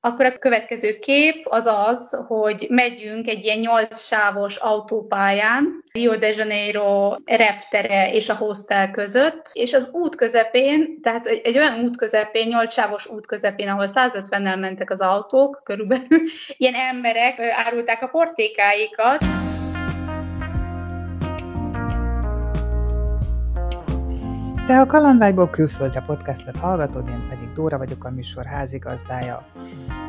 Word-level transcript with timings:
akkor 0.00 0.24
a 0.24 0.38
következő 0.38 0.98
kép 0.98 1.46
az 1.48 1.66
az, 1.66 2.24
hogy 2.26 2.66
megyünk 2.68 3.28
egy 3.28 3.44
ilyen 3.44 3.58
nyolc 3.58 4.00
sávos 4.00 4.56
autópályán, 4.56 5.84
Rio 5.92 6.16
de 6.16 6.28
Janeiro 6.28 7.16
reptere 7.24 8.12
és 8.12 8.28
a 8.28 8.34
hostel 8.34 8.90
között, 8.90 9.50
és 9.52 9.72
az 9.72 9.88
út 9.92 10.16
közepén, 10.16 11.00
tehát 11.02 11.26
egy, 11.26 11.40
egy 11.44 11.56
olyan 11.56 11.80
út 11.80 11.96
közepén, 11.96 12.48
nyolc 12.48 12.72
sávos 12.72 13.06
út 13.06 13.26
közepén, 13.26 13.68
ahol 13.68 13.88
150-nel 13.94 14.60
mentek 14.60 14.90
az 14.90 15.00
autók 15.00 15.60
körülbelül, 15.64 16.20
ilyen 16.56 16.74
emberek 16.74 17.40
árulták 17.40 18.02
a 18.02 18.08
portékáikat. 18.08 19.24
Te 24.70 24.80
a 24.80 24.86
Kalandvágyból 24.86 25.50
külföldre 25.50 26.00
podcastet 26.00 26.56
hallgatod, 26.56 27.08
én 27.08 27.26
pedig 27.28 27.52
Dóra 27.52 27.78
vagyok 27.78 28.04
a 28.04 28.10
műsor 28.10 28.44
házigazdája. 28.44 29.46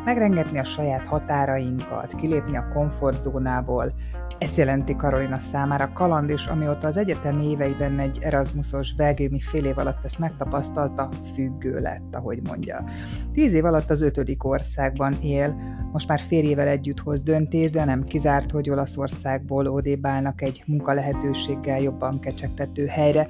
Megrengetni 0.06 0.60
a 0.60 0.64
saját 0.64 1.06
határainkat, 1.06 2.16
kilépni 2.16 2.58
a 2.58 2.68
komfortzónából, 2.74 3.94
ezt 4.42 4.58
jelenti 4.58 4.96
Karolina 4.96 5.40
számára 5.40 5.94
kaland, 5.94 6.30
és 6.30 6.46
amióta 6.48 6.88
az 6.88 6.98
egyetem 6.98 7.40
éveiben 7.40 8.00
egy 8.00 8.18
Erasmusos 8.22 8.94
belgiumi 8.94 9.40
fél 9.40 9.66
év 9.66 9.78
alatt 9.78 10.06
ezt 10.06 10.20
megtapasztalta, 10.20 11.10
függő 11.34 11.80
lett, 11.80 12.16
ahogy 12.16 12.40
mondja. 12.44 12.84
Tíz 13.34 13.54
év 13.54 13.66
alatt 13.66 13.90
az 13.90 14.02
ötödik 14.02 14.44
országban 14.44 15.14
él, 15.22 15.56
most 15.92 16.08
már 16.08 16.20
férjével 16.20 16.68
együtt 16.68 17.00
hoz 17.00 17.22
döntés, 17.22 17.70
de 17.70 17.86
nem 17.86 18.04
kizárt, 18.04 18.52
hogy 18.52 18.70
Olaszországból 18.70 19.68
odébálnak 19.68 20.42
egy 20.42 20.64
munkalehetőséggel 20.66 21.82
jobban 21.82 22.20
kecsegtető 22.20 22.86
helyre. 22.86 23.28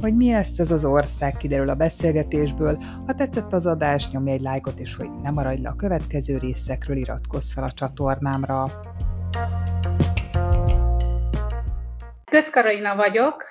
Hogy 0.00 0.16
mi 0.16 0.30
lesz 0.30 0.58
ez 0.58 0.70
az 0.70 0.84
ország, 0.84 1.36
kiderül 1.36 1.68
a 1.68 1.74
beszélgetésből. 1.74 2.78
Ha 3.06 3.14
tetszett 3.14 3.52
az 3.52 3.66
adás, 3.66 4.10
nyomj 4.10 4.30
egy 4.30 4.40
lájkot, 4.40 4.78
és 4.78 4.94
hogy 4.94 5.10
ne 5.22 5.30
maradj 5.30 5.62
le 5.62 5.68
a 5.68 5.76
következő 5.76 6.38
részekről, 6.38 6.96
iratkozz 6.96 7.52
fel 7.52 7.64
a 7.64 7.72
csatornámra. 7.72 8.70
Götz 12.32 12.50
Karolina 12.50 12.96
vagyok, 12.96 13.44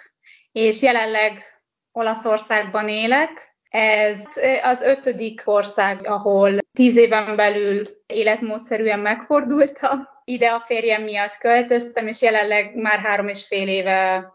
és 0.52 0.82
jelenleg 0.82 1.44
Olaszországban 1.92 2.90
élek. 2.90 3.56
Ez 3.70 4.26
az 4.64 4.82
ötödik 4.82 5.42
ország, 5.46 6.08
ahol 6.08 6.58
tíz 6.74 6.98
éven 6.98 7.36
belül 7.36 7.88
életmódszerűen 8.06 9.00
megfordultam. 9.00 10.08
Ide 10.24 10.50
a 10.50 10.60
férjem 10.60 11.02
miatt 11.02 11.38
költöztem, 11.38 12.08
és 12.08 12.22
jelenleg 12.22 12.76
már 12.76 13.00
három 13.00 13.28
és 13.28 13.46
fél 13.48 13.68
éve 13.68 14.26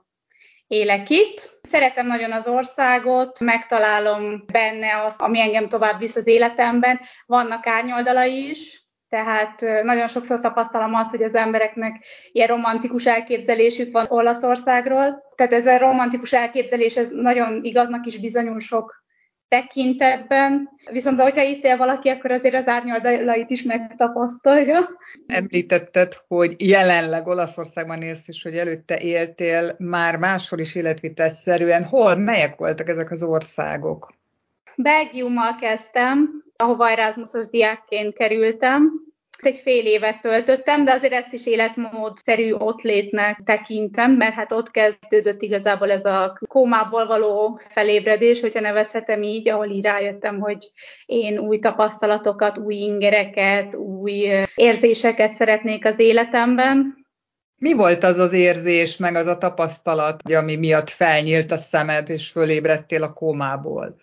élek 0.66 1.10
itt. 1.10 1.58
Szeretem 1.62 2.06
nagyon 2.06 2.32
az 2.32 2.46
országot, 2.46 3.40
megtalálom 3.40 4.44
benne 4.52 5.04
azt, 5.04 5.20
ami 5.20 5.40
engem 5.40 5.68
tovább 5.68 5.98
visz 5.98 6.16
az 6.16 6.26
életemben. 6.26 7.00
Vannak 7.26 7.66
árnyoldalai 7.66 8.48
is, 8.48 8.85
tehát 9.08 9.60
nagyon 9.82 10.08
sokszor 10.08 10.40
tapasztalom 10.40 10.94
azt, 10.94 11.10
hogy 11.10 11.22
az 11.22 11.34
embereknek 11.34 12.04
ilyen 12.32 12.48
romantikus 12.48 13.06
elképzelésük 13.06 13.92
van 13.92 14.06
Olaszországról. 14.08 15.22
Tehát 15.34 15.52
ez 15.52 15.66
a 15.66 15.78
romantikus 15.78 16.32
elképzelés 16.32 16.96
ez 16.96 17.08
nagyon 17.10 17.64
igaznak 17.64 18.06
is 18.06 18.18
bizonyul 18.18 18.60
sok 18.60 19.04
tekintetben, 19.48 20.68
viszont 20.90 21.20
hogyha 21.20 21.42
itt 21.42 21.64
él 21.64 21.76
valaki, 21.76 22.08
akkor 22.08 22.30
azért 22.30 22.54
az 22.54 22.66
árnyoldalait 22.66 23.50
is 23.50 23.62
megtapasztalja. 23.62 24.78
Említetted, 25.26 26.12
hogy 26.28 26.54
jelenleg 26.58 27.26
Olaszországban 27.26 28.02
élsz, 28.02 28.28
és 28.28 28.42
hogy 28.42 28.56
előtte 28.56 28.98
éltél 28.98 29.74
már 29.78 30.16
máshol 30.16 30.58
is 30.58 30.74
életvitelszerűen. 30.74 31.84
Hol, 31.84 32.16
melyek 32.16 32.56
voltak 32.56 32.88
ezek 32.88 33.10
az 33.10 33.22
országok? 33.22 34.12
Belgiummal 34.76 35.56
kezdtem, 35.60 36.44
ahova 36.56 36.90
Erasmusos 36.90 37.48
diákként 37.48 38.14
kerültem. 38.14 39.04
Egy 39.38 39.56
fél 39.56 39.86
évet 39.86 40.20
töltöttem, 40.20 40.84
de 40.84 40.92
azért 40.92 41.12
ezt 41.12 41.32
is 41.32 41.46
életmódszerű 41.46 42.52
ott 42.52 42.80
létnek 42.80 43.40
tekintem, 43.44 44.12
mert 44.12 44.34
hát 44.34 44.52
ott 44.52 44.70
kezdődött 44.70 45.42
igazából 45.42 45.90
ez 45.90 46.04
a 46.04 46.38
kómából 46.48 47.06
való 47.06 47.60
felébredés, 47.68 48.40
hogyha 48.40 48.60
nevezhetem 48.60 49.22
így, 49.22 49.48
ahol 49.48 49.70
így 49.70 49.84
rájöttem, 49.84 50.38
hogy 50.38 50.70
én 51.06 51.38
új 51.38 51.58
tapasztalatokat, 51.58 52.58
új 52.58 52.74
ingereket, 52.74 53.74
új 53.74 54.28
érzéseket 54.54 55.34
szeretnék 55.34 55.84
az 55.84 55.98
életemben. 55.98 57.06
Mi 57.58 57.72
volt 57.72 58.04
az 58.04 58.18
az 58.18 58.32
érzés, 58.32 58.96
meg 58.96 59.14
az 59.14 59.26
a 59.26 59.38
tapasztalat, 59.38 60.22
ami 60.32 60.56
miatt 60.56 60.90
felnyílt 60.90 61.50
a 61.50 61.56
szemed, 61.56 62.08
és 62.08 62.30
fölébredtél 62.30 63.02
a 63.02 63.12
kómából? 63.12 63.96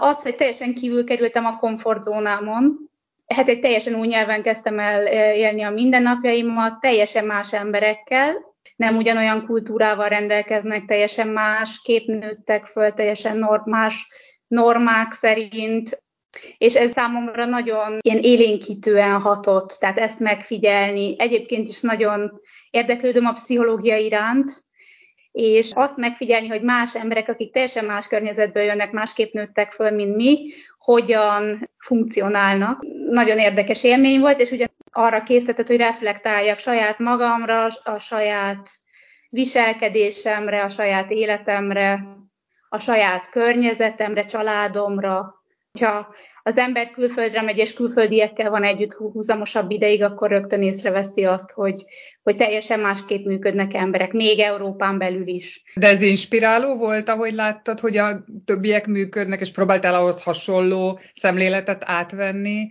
Az, 0.00 0.22
hogy 0.22 0.34
teljesen 0.34 0.74
kívül 0.74 1.04
kerültem 1.04 1.44
a 1.44 1.56
komfortzónámon, 1.56 2.90
hát 3.26 3.48
egy 3.48 3.60
teljesen 3.60 3.94
új 3.94 4.06
nyelven 4.06 4.42
kezdtem 4.42 4.78
el 4.78 5.06
élni 5.36 5.62
a 5.62 5.70
mindennapjaimat, 5.70 6.80
teljesen 6.80 7.24
más 7.24 7.52
emberekkel, 7.52 8.54
nem 8.76 8.96
ugyanolyan 8.96 9.46
kultúrával 9.46 10.08
rendelkeznek, 10.08 10.84
teljesen 10.84 11.28
más 11.28 11.80
kép 11.82 12.06
nőttek 12.06 12.66
föl, 12.66 12.92
teljesen 12.92 13.36
normás 13.36 14.06
normák 14.46 15.12
szerint, 15.12 16.04
és 16.58 16.74
ez 16.74 16.90
számomra 16.90 17.44
nagyon 17.44 17.98
ilyen 18.00 18.22
élénkítően 18.22 19.20
hatott, 19.20 19.76
tehát 19.80 19.98
ezt 19.98 20.20
megfigyelni. 20.20 21.14
Egyébként 21.18 21.68
is 21.68 21.80
nagyon 21.80 22.40
érdeklődöm 22.70 23.26
a 23.26 23.32
pszichológia 23.32 23.96
iránt, 23.96 24.65
és 25.36 25.70
azt 25.74 25.96
megfigyelni, 25.96 26.48
hogy 26.48 26.62
más 26.62 26.94
emberek, 26.94 27.28
akik 27.28 27.52
teljesen 27.52 27.84
más 27.84 28.08
környezetből 28.08 28.62
jönnek, 28.62 28.92
másképp 28.92 29.32
nőttek 29.32 29.72
föl, 29.72 29.90
mint 29.90 30.16
mi, 30.16 30.52
hogyan 30.78 31.70
funkcionálnak. 31.78 32.84
Nagyon 33.10 33.38
érdekes 33.38 33.84
élmény 33.84 34.20
volt, 34.20 34.40
és 34.40 34.50
ugye 34.50 34.66
arra 34.90 35.22
készített, 35.22 35.66
hogy 35.66 35.76
reflektáljak 35.76 36.58
saját 36.58 36.98
magamra, 36.98 37.66
a 37.84 37.98
saját 37.98 38.68
viselkedésemre, 39.28 40.62
a 40.62 40.68
saját 40.68 41.10
életemre, 41.10 42.06
a 42.68 42.78
saját 42.78 43.30
környezetemre, 43.30 44.24
családomra. 44.24 45.34
Ha 45.80 46.14
az 46.42 46.56
ember 46.56 46.90
külföldre 46.90 47.42
megy, 47.42 47.58
és 47.58 47.72
külföldiekkel 47.72 48.50
van 48.50 48.62
együtt 48.62 48.92
húzamosabb 48.92 49.70
ideig, 49.70 50.02
akkor 50.02 50.30
rögtön 50.30 50.62
észreveszi 50.62 51.24
azt, 51.24 51.50
hogy, 51.50 51.84
hogy 52.22 52.36
teljesen 52.36 52.80
másképp 52.80 53.24
működnek 53.24 53.74
emberek, 53.74 54.12
még 54.12 54.38
Európán 54.38 54.98
belül 54.98 55.26
is. 55.26 55.62
De 55.74 55.88
ez 55.88 56.02
inspiráló 56.02 56.76
volt, 56.76 57.08
ahogy 57.08 57.32
láttad, 57.32 57.80
hogy 57.80 57.96
a 57.96 58.24
többiek 58.44 58.86
működnek, 58.86 59.40
és 59.40 59.50
próbáltál 59.50 59.94
ahhoz 59.94 60.22
hasonló 60.22 61.00
szemléletet 61.12 61.82
átvenni, 61.86 62.68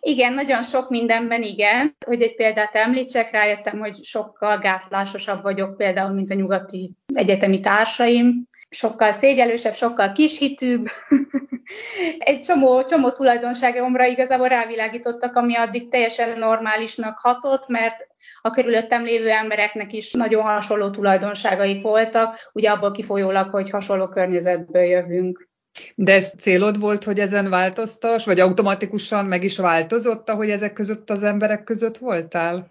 igen, 0.00 0.32
nagyon 0.32 0.62
sok 0.62 0.90
mindenben 0.90 1.42
igen. 1.42 1.96
Hogy 2.06 2.22
egy 2.22 2.34
példát 2.34 2.74
említsek, 2.74 3.30
rájöttem, 3.30 3.78
hogy 3.78 4.04
sokkal 4.04 4.58
gátlásosabb 4.58 5.42
vagyok 5.42 5.76
például, 5.76 6.14
mint 6.14 6.30
a 6.30 6.34
nyugati 6.34 6.92
egyetemi 7.14 7.60
társaim 7.60 8.48
sokkal 8.74 9.12
szégyelősebb, 9.12 9.74
sokkal 9.74 10.12
kishitűbb. 10.12 10.86
Egy 12.18 12.40
csomó, 12.42 12.84
csomó 12.84 13.10
tulajdonságomra 13.10 14.06
igazából 14.06 14.48
rávilágítottak, 14.48 15.36
ami 15.36 15.56
addig 15.56 15.88
teljesen 15.88 16.38
normálisnak 16.38 17.18
hatott, 17.18 17.68
mert 17.68 18.06
a 18.42 18.50
körülöttem 18.50 19.04
lévő 19.04 19.30
embereknek 19.30 19.92
is 19.92 20.12
nagyon 20.12 20.42
hasonló 20.42 20.90
tulajdonságaik 20.90 21.82
voltak, 21.82 22.50
ugye 22.52 22.70
abból 22.70 22.92
kifolyólag, 22.92 23.50
hogy 23.50 23.70
hasonló 23.70 24.08
környezetből 24.08 24.82
jövünk. 24.82 25.48
De 25.94 26.12
ez 26.14 26.32
célod 26.38 26.80
volt, 26.80 27.04
hogy 27.04 27.18
ezen 27.18 27.50
változtas, 27.50 28.24
vagy 28.24 28.40
automatikusan 28.40 29.24
meg 29.24 29.44
is 29.44 29.56
változott, 29.58 30.30
hogy 30.30 30.50
ezek 30.50 30.72
között 30.72 31.10
az 31.10 31.22
emberek 31.22 31.64
között 31.64 31.98
voltál? 31.98 32.66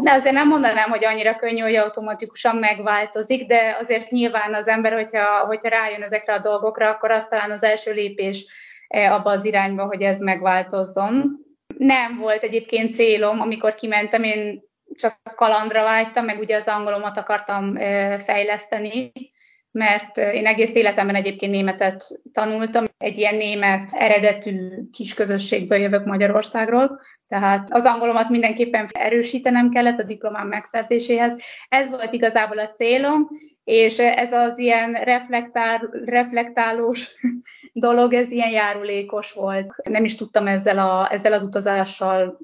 De 0.00 0.12
azért 0.12 0.34
nem 0.34 0.48
mondanám, 0.48 0.90
hogy 0.90 1.04
annyira 1.04 1.36
könnyű, 1.36 1.60
hogy 1.60 1.74
automatikusan 1.74 2.56
megváltozik, 2.56 3.46
de 3.46 3.76
azért 3.80 4.10
nyilván 4.10 4.54
az 4.54 4.68
ember, 4.68 4.92
hogyha, 4.92 5.46
hogyha 5.46 5.68
rájön 5.68 6.02
ezekre 6.02 6.34
a 6.34 6.38
dolgokra, 6.38 6.88
akkor 6.88 7.10
az 7.10 7.26
talán 7.26 7.50
az 7.50 7.62
első 7.62 7.92
lépés 7.92 8.46
e, 8.88 9.12
abba 9.12 9.30
az 9.30 9.44
irányba, 9.44 9.84
hogy 9.84 10.02
ez 10.02 10.18
megváltozzon. 10.18 11.38
Nem 11.78 12.16
volt 12.18 12.42
egyébként 12.42 12.92
célom, 12.92 13.40
amikor 13.40 13.74
kimentem, 13.74 14.22
én 14.22 14.62
csak 14.94 15.16
kalandra 15.36 15.82
vágytam, 15.82 16.24
meg 16.24 16.38
ugye 16.38 16.56
az 16.56 16.68
angolomat 16.68 17.16
akartam 17.16 17.76
e, 17.76 18.18
fejleszteni, 18.18 19.12
mert 19.72 20.16
én 20.16 20.46
egész 20.46 20.74
életemben 20.74 21.14
egyébként 21.14 21.52
németet 21.52 22.04
tanultam. 22.32 22.84
Egy 22.98 23.18
ilyen 23.18 23.34
német 23.34 23.90
eredetű 23.92 24.68
kis 24.92 25.14
közösségből 25.14 25.78
jövök 25.78 26.04
Magyarországról, 26.04 27.00
tehát 27.28 27.68
az 27.70 27.84
angolomat 27.84 28.28
mindenképpen 28.28 28.88
erősítenem 28.92 29.70
kellett 29.70 29.98
a 29.98 30.02
diplomám 30.02 30.48
megszerzéséhez. 30.48 31.36
Ez 31.68 31.90
volt 31.90 32.12
igazából 32.12 32.58
a 32.58 32.70
célom, 32.70 33.28
és 33.64 33.98
ez 33.98 34.32
az 34.32 34.58
ilyen 34.58 34.92
reflektál, 34.92 35.90
reflektálós 36.04 37.14
dolog, 37.72 38.12
ez 38.12 38.30
ilyen 38.30 38.50
járulékos 38.50 39.32
volt. 39.32 39.74
Nem 39.88 40.04
is 40.04 40.14
tudtam 40.14 40.46
ezzel, 40.46 40.78
a, 40.78 41.12
ezzel 41.12 41.32
az 41.32 41.42
utazással 41.42 42.38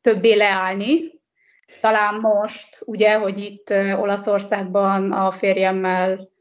többé 0.00 0.34
leállni. 0.34 1.20
Talán 1.80 2.14
most, 2.14 2.82
ugye, 2.84 3.14
hogy 3.14 3.38
itt 3.38 3.70
Olaszországban 4.00 5.12
a 5.12 5.30
férjemmel 5.30 6.31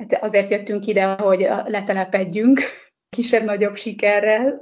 hát 0.00 0.22
azért 0.22 0.50
jöttünk 0.50 0.86
ide, 0.86 1.04
hogy 1.04 1.48
letelepedjünk 1.66 2.60
kisebb-nagyobb 3.16 3.76
sikerrel. 3.76 4.58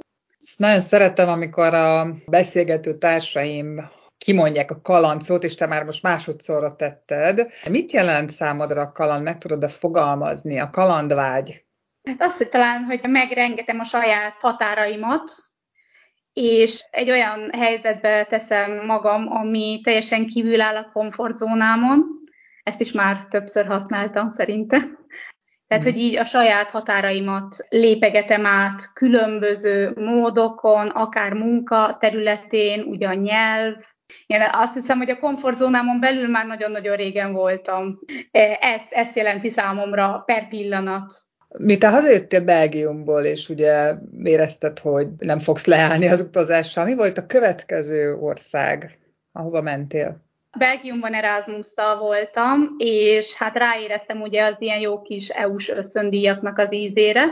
Nagyon 0.57 0.81
szeretem, 0.81 1.29
amikor 1.29 1.73
a 1.73 2.15
beszélgető 2.25 2.97
társaim 2.97 3.89
kimondják 4.17 4.71
a 4.71 4.81
kalandszót, 4.81 5.43
és 5.43 5.55
te 5.55 5.65
már 5.65 5.83
most 5.83 6.03
másodszorra 6.03 6.71
tetted. 6.71 7.47
Mit 7.69 7.91
jelent 7.91 8.31
számodra 8.31 8.81
a 8.81 8.91
kaland? 8.91 9.23
Meg 9.23 9.37
tudod-e 9.37 9.67
fogalmazni? 9.67 10.59
A 10.59 10.69
kalandvágy? 10.69 11.65
Hát 12.03 12.21
azt, 12.21 12.37
hogy 12.37 12.49
talán, 12.49 12.83
hogy 12.83 12.99
megrengetem 13.09 13.79
a 13.79 13.83
saját 13.83 14.35
határaimat, 14.39 15.31
és 16.33 16.85
egy 16.91 17.09
olyan 17.09 17.51
helyzetbe 17.53 18.25
teszem 18.25 18.85
magam, 18.85 19.31
ami 19.31 19.79
teljesen 19.83 20.27
kívül 20.27 20.61
áll 20.61 20.75
a 20.75 20.89
komfortzónámon. 20.93 22.05
Ezt 22.63 22.81
is 22.81 22.91
már 22.91 23.25
többször 23.29 23.65
használtam 23.65 24.29
szerintem. 24.29 24.98
Tehát, 25.69 25.83
hogy 25.83 25.97
így 25.97 26.17
a 26.17 26.25
saját 26.25 26.69
határaimat 26.69 27.55
lépegetem 27.69 28.45
át 28.45 28.93
különböző 28.93 29.91
módokon, 29.95 30.87
akár 30.87 31.33
munka 31.33 31.97
területén, 31.99 32.81
ugye 32.83 33.07
a 33.07 33.13
nyelv. 33.13 33.75
Én 34.27 34.41
azt 34.51 34.73
hiszem, 34.73 34.97
hogy 34.97 35.09
a 35.09 35.19
komfortzónámon 35.19 35.99
belül 35.99 36.27
már 36.27 36.45
nagyon-nagyon 36.45 36.95
régen 36.95 37.33
voltam. 37.33 37.99
Ezt, 38.59 38.91
ezt 38.91 39.15
jelenti 39.15 39.49
számomra 39.49 40.23
per 40.25 40.47
pillanat. 40.47 41.13
Mi 41.57 41.77
te 41.77 41.89
hazajöttél 41.89 42.43
Belgiumból, 42.43 43.23
és 43.23 43.49
ugye 43.49 43.95
érezted, 44.23 44.79
hogy 44.79 45.07
nem 45.17 45.39
fogsz 45.39 45.65
leállni 45.65 46.07
az 46.07 46.21
utazással. 46.21 46.85
Mi 46.85 46.95
volt 46.95 47.17
a 47.17 47.25
következő 47.25 48.15
ország, 48.15 48.99
ahova 49.31 49.61
mentél? 49.61 50.28
Belgiumban 50.57 51.13
erasmus 51.13 51.67
voltam, 51.99 52.75
és 52.77 53.33
hát 53.33 53.57
ráéreztem 53.57 54.21
ugye 54.21 54.43
az 54.43 54.61
ilyen 54.61 54.79
jó 54.79 55.01
kis 55.01 55.29
EU-s 55.29 55.69
ösztöndíjaknak 55.69 56.57
az 56.57 56.73
ízére, 56.73 57.25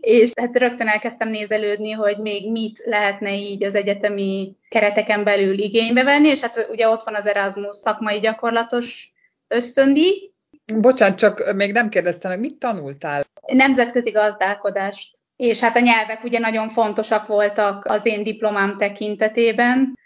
és 0.00 0.30
hát 0.40 0.56
rögtön 0.56 0.88
elkezdtem 0.88 1.28
nézelődni, 1.28 1.90
hogy 1.90 2.18
még 2.18 2.50
mit 2.50 2.82
lehetne 2.84 3.34
így 3.34 3.64
az 3.64 3.74
egyetemi 3.74 4.56
kereteken 4.68 5.24
belül 5.24 5.58
igénybe 5.58 6.02
venni, 6.02 6.28
és 6.28 6.40
hát 6.40 6.68
ugye 6.70 6.88
ott 6.88 7.02
van 7.02 7.14
az 7.14 7.26
Erasmus 7.26 7.76
szakmai 7.76 8.18
gyakorlatos 8.18 9.12
ösztöndíj. 9.48 10.30
Bocsánat, 10.74 11.18
csak 11.18 11.54
még 11.54 11.72
nem 11.72 11.88
kérdeztem 11.88 12.30
meg, 12.30 12.40
mit 12.40 12.58
tanultál? 12.58 13.24
Nemzetközi 13.46 14.10
gazdálkodást. 14.10 15.16
És 15.36 15.60
hát 15.60 15.76
a 15.76 15.80
nyelvek 15.80 16.24
ugye 16.24 16.38
nagyon 16.38 16.68
fontosak 16.68 17.26
voltak 17.26 17.84
az 17.84 18.06
én 18.06 18.22
diplomám 18.22 18.76
tekintetében, 18.76 19.98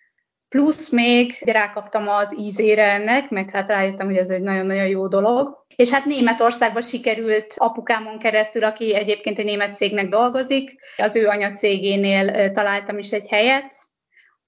Plusz 0.53 0.89
még 0.89 1.39
rákaptam 1.41 2.09
az 2.09 2.35
ízére 2.39 2.93
ennek, 2.93 3.31
meg 3.31 3.51
hát 3.51 3.69
rájöttem, 3.69 4.07
hogy 4.07 4.17
ez 4.17 4.31
egy 4.31 4.43
nagyon-nagyon 4.43 4.87
jó 4.87 5.07
dolog. 5.07 5.65
És 5.77 5.91
hát 5.91 6.05
Németországban 6.05 6.83
sikerült 6.83 7.55
apukámon 7.57 8.19
keresztül, 8.19 8.65
aki 8.65 8.95
egyébként 8.95 9.39
egy 9.39 9.45
német 9.45 9.75
cégnek 9.75 10.09
dolgozik, 10.09 10.81
az 10.97 11.17
ő 11.17 11.27
anyacégénél 11.27 12.51
találtam 12.51 12.99
is 12.99 13.11
egy 13.11 13.29
helyet, 13.29 13.75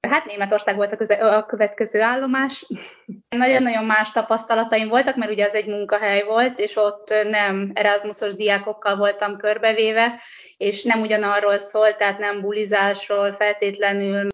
Hát 0.08 0.24
Németország 0.24 0.76
volt 0.76 0.92
a, 0.92 0.96
köze- 0.96 1.22
a 1.22 1.46
következő 1.46 2.00
állomás. 2.00 2.66
Nagyon-nagyon 3.36 3.84
más 3.84 4.12
tapasztalataim 4.12 4.88
voltak, 4.88 5.16
mert 5.16 5.30
ugye 5.30 5.44
az 5.44 5.54
egy 5.54 5.66
munkahely 5.66 6.22
volt, 6.22 6.58
és 6.58 6.76
ott 6.76 7.14
nem 7.30 7.70
Erasmusos 7.74 8.34
diákokkal 8.34 8.96
voltam 8.96 9.36
körbevéve, 9.36 10.20
és 10.56 10.82
nem 10.82 11.00
ugyanarról 11.00 11.58
szólt, 11.58 11.96
tehát 11.96 12.18
nem 12.18 12.40
bulizásról 12.40 13.32
feltétlenül, 13.32 14.26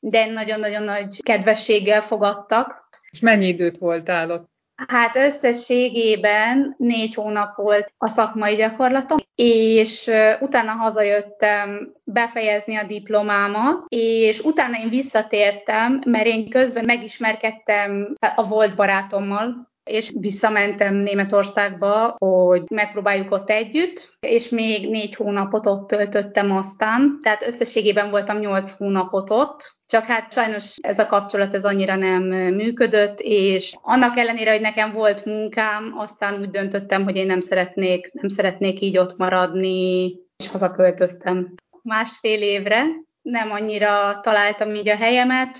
de 0.00 0.26
nagyon-nagyon 0.26 0.82
nagy 0.82 1.22
kedvességgel 1.22 2.02
fogadtak. 2.02 2.88
És 3.10 3.20
mennyi 3.20 3.46
időt 3.46 3.78
voltál 3.78 4.30
ott? 4.30 4.54
Hát 4.86 5.16
összességében 5.16 6.74
négy 6.78 7.14
hónap 7.14 7.56
volt 7.56 7.92
a 7.98 8.08
szakmai 8.08 8.54
gyakorlatom, 8.54 9.16
és 9.34 10.10
utána 10.40 10.72
hazajöttem 10.72 11.92
befejezni 12.04 12.76
a 12.76 12.86
diplomámat, 12.86 13.84
és 13.88 14.40
utána 14.40 14.78
én 14.78 14.88
visszatértem, 14.88 16.00
mert 16.06 16.26
én 16.26 16.48
közben 16.48 16.84
megismerkedtem 16.86 18.16
a 18.36 18.46
volt 18.46 18.74
barátommal, 18.74 19.74
és 19.90 20.12
visszamentem 20.18 20.94
Németországba, 20.94 22.14
hogy 22.18 22.62
megpróbáljuk 22.70 23.32
ott 23.32 23.50
együtt, 23.50 24.16
és 24.20 24.48
még 24.48 24.90
négy 24.90 25.14
hónapot 25.14 25.66
ott 25.66 25.88
töltöttem 25.88 26.56
aztán, 26.56 27.18
tehát 27.22 27.46
összességében 27.46 28.10
voltam 28.10 28.38
nyolc 28.38 28.70
hónapot 28.76 29.30
ott, 29.30 29.74
csak 29.86 30.04
hát 30.04 30.32
sajnos 30.32 30.74
ez 30.80 30.98
a 30.98 31.06
kapcsolat 31.06 31.54
ez 31.54 31.64
annyira 31.64 31.96
nem 31.96 32.22
működött, 32.54 33.20
és 33.20 33.76
annak 33.82 34.16
ellenére, 34.16 34.50
hogy 34.50 34.60
nekem 34.60 34.92
volt 34.92 35.24
munkám, 35.24 35.94
aztán 35.98 36.40
úgy 36.40 36.50
döntöttem, 36.50 37.04
hogy 37.04 37.16
én 37.16 37.26
nem 37.26 37.40
szeretnék, 37.40 38.12
nem 38.12 38.28
szeretnék 38.28 38.80
így 38.80 38.98
ott 38.98 39.16
maradni, 39.16 40.14
és 40.36 40.48
hazaköltöztem 40.48 41.54
másfél 41.82 42.42
évre. 42.42 42.84
Nem 43.22 43.50
annyira 43.50 44.20
találtam 44.22 44.74
így 44.74 44.88
a 44.88 44.96
helyemet, 44.96 45.58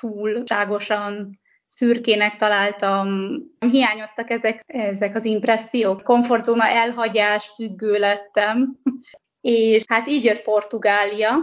túlságosan 0.00 1.38
szürkének 1.68 2.36
találtam, 2.36 3.38
hiányoztak 3.58 4.30
ezek, 4.30 4.62
ezek 4.66 5.14
az 5.14 5.24
impressziók, 5.24 6.02
komfortzóna 6.02 6.66
elhagyás, 6.66 7.48
függő 7.54 7.98
lettem, 7.98 8.78
és 9.40 9.84
hát 9.88 10.08
így 10.08 10.24
jött 10.24 10.42
Portugália, 10.42 11.36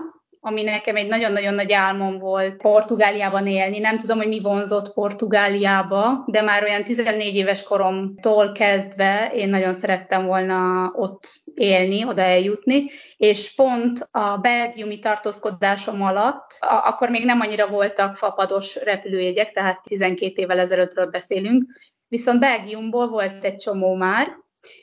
ami 0.47 0.63
nekem 0.63 0.95
egy 0.95 1.07
nagyon-nagyon 1.07 1.53
nagy 1.53 1.71
álmom 1.71 2.17
volt 2.19 2.55
Portugáliában 2.55 3.47
élni. 3.47 3.79
Nem 3.79 3.97
tudom, 3.97 4.17
hogy 4.17 4.27
mi 4.27 4.39
vonzott 4.39 4.93
Portugáliába, 4.93 6.23
de 6.25 6.41
már 6.41 6.63
olyan 6.63 6.83
14 6.83 7.35
éves 7.35 7.63
koromtól 7.63 8.51
kezdve 8.51 9.31
én 9.33 9.49
nagyon 9.49 9.73
szerettem 9.73 10.25
volna 10.25 10.91
ott 10.95 11.27
élni, 11.53 12.05
oda 12.05 12.21
eljutni, 12.21 12.89
és 13.17 13.55
pont 13.55 14.07
a 14.11 14.37
belgiumi 14.37 14.99
tartózkodásom 14.99 16.01
alatt, 16.01 16.57
a- 16.59 16.87
akkor 16.87 17.09
még 17.09 17.25
nem 17.25 17.39
annyira 17.41 17.67
voltak 17.67 18.17
fapados 18.17 18.75
repülőjegyek, 18.83 19.51
tehát 19.51 19.81
12 19.83 20.41
évvel 20.41 20.59
ezelőttről 20.59 21.05
beszélünk, 21.05 21.63
viszont 22.07 22.39
Belgiumból 22.39 23.07
volt 23.07 23.43
egy 23.43 23.55
csomó 23.55 23.95
már, 23.95 24.27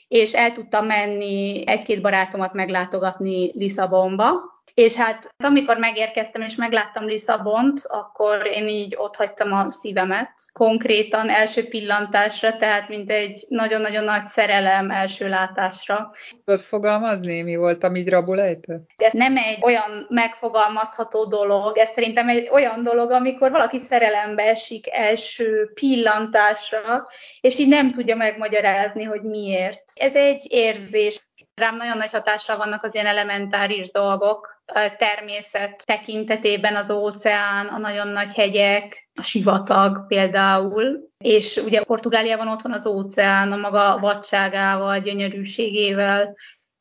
és 0.09 0.35
el 0.35 0.53
tudtam 0.53 0.87
menni 0.87 1.63
egy-két 1.67 2.01
barátomat 2.01 2.53
meglátogatni 2.53 3.51
Lisszabonba, 3.55 4.52
és 4.75 4.95
hát 4.95 5.35
amikor 5.39 5.77
megérkeztem 5.77 6.43
és 6.43 6.55
megláttam 6.55 7.07
Lisszabont, 7.07 7.81
akkor 7.87 8.47
én 8.47 8.69
így 8.69 8.95
ott 8.99 9.17
hagytam 9.17 9.53
a 9.53 9.71
szívemet, 9.71 10.33
konkrétan 10.53 11.29
első 11.29 11.69
pillantásra, 11.69 12.57
tehát 12.57 12.89
mint 12.89 13.11
egy 13.11 13.45
nagyon-nagyon 13.49 14.05
nagy 14.05 14.27
szerelem 14.27 14.91
első 14.91 15.29
látásra. 15.29 16.11
Tudod 16.45 16.61
fogalmazni, 16.61 17.43
mi 17.43 17.57
volt, 17.57 17.85
ami 17.85 18.09
rabul 18.09 18.41
ejtett? 18.41 18.91
Ez 18.97 19.13
nem 19.13 19.37
egy 19.37 19.59
olyan 19.61 20.07
megfogalmazható 20.09 21.25
dolog, 21.25 21.79
ez 21.79 21.91
szerintem 21.91 22.29
egy 22.29 22.49
olyan 22.53 22.83
dolog, 22.83 23.11
amikor 23.11 23.51
valaki 23.51 23.79
szerelembe 23.79 24.43
esik 24.43 24.87
első 24.91 25.71
pillantásra, 25.75 27.07
és 27.41 27.59
így 27.59 27.69
nem 27.69 27.91
tudja 27.91 28.17
megmagyarázni, 28.17 29.05
hogy 29.05 29.23
miért. 29.23 29.83
Ez 29.95 30.15
egy 30.15 30.47
érzés, 30.49 31.21
Rám 31.63 31.77
nagyon 31.77 31.97
nagy 31.97 32.11
hatással 32.11 32.57
vannak 32.57 32.85
az 32.85 32.95
ilyen 32.95 33.07
elementáris 33.07 33.91
dolgok, 33.91 34.63
természet 34.97 35.83
tekintetében 35.87 36.77
az 36.77 36.91
óceán, 36.91 37.67
a 37.67 37.79
nagyon 37.79 38.09
nagy 38.09 38.35
hegyek, 38.35 39.09
a 39.21 39.23
sivatag 39.23 40.07
például, 40.07 41.09
és 41.19 41.57
ugye 41.57 41.83
Portugáliában 41.83 42.49
ott 42.49 42.63
van 42.63 42.73
az 42.73 42.87
óceán 42.87 43.53
a 43.53 43.57
maga 43.57 43.99
vadságával, 44.01 44.99
gyönyörűségével, 44.99 46.37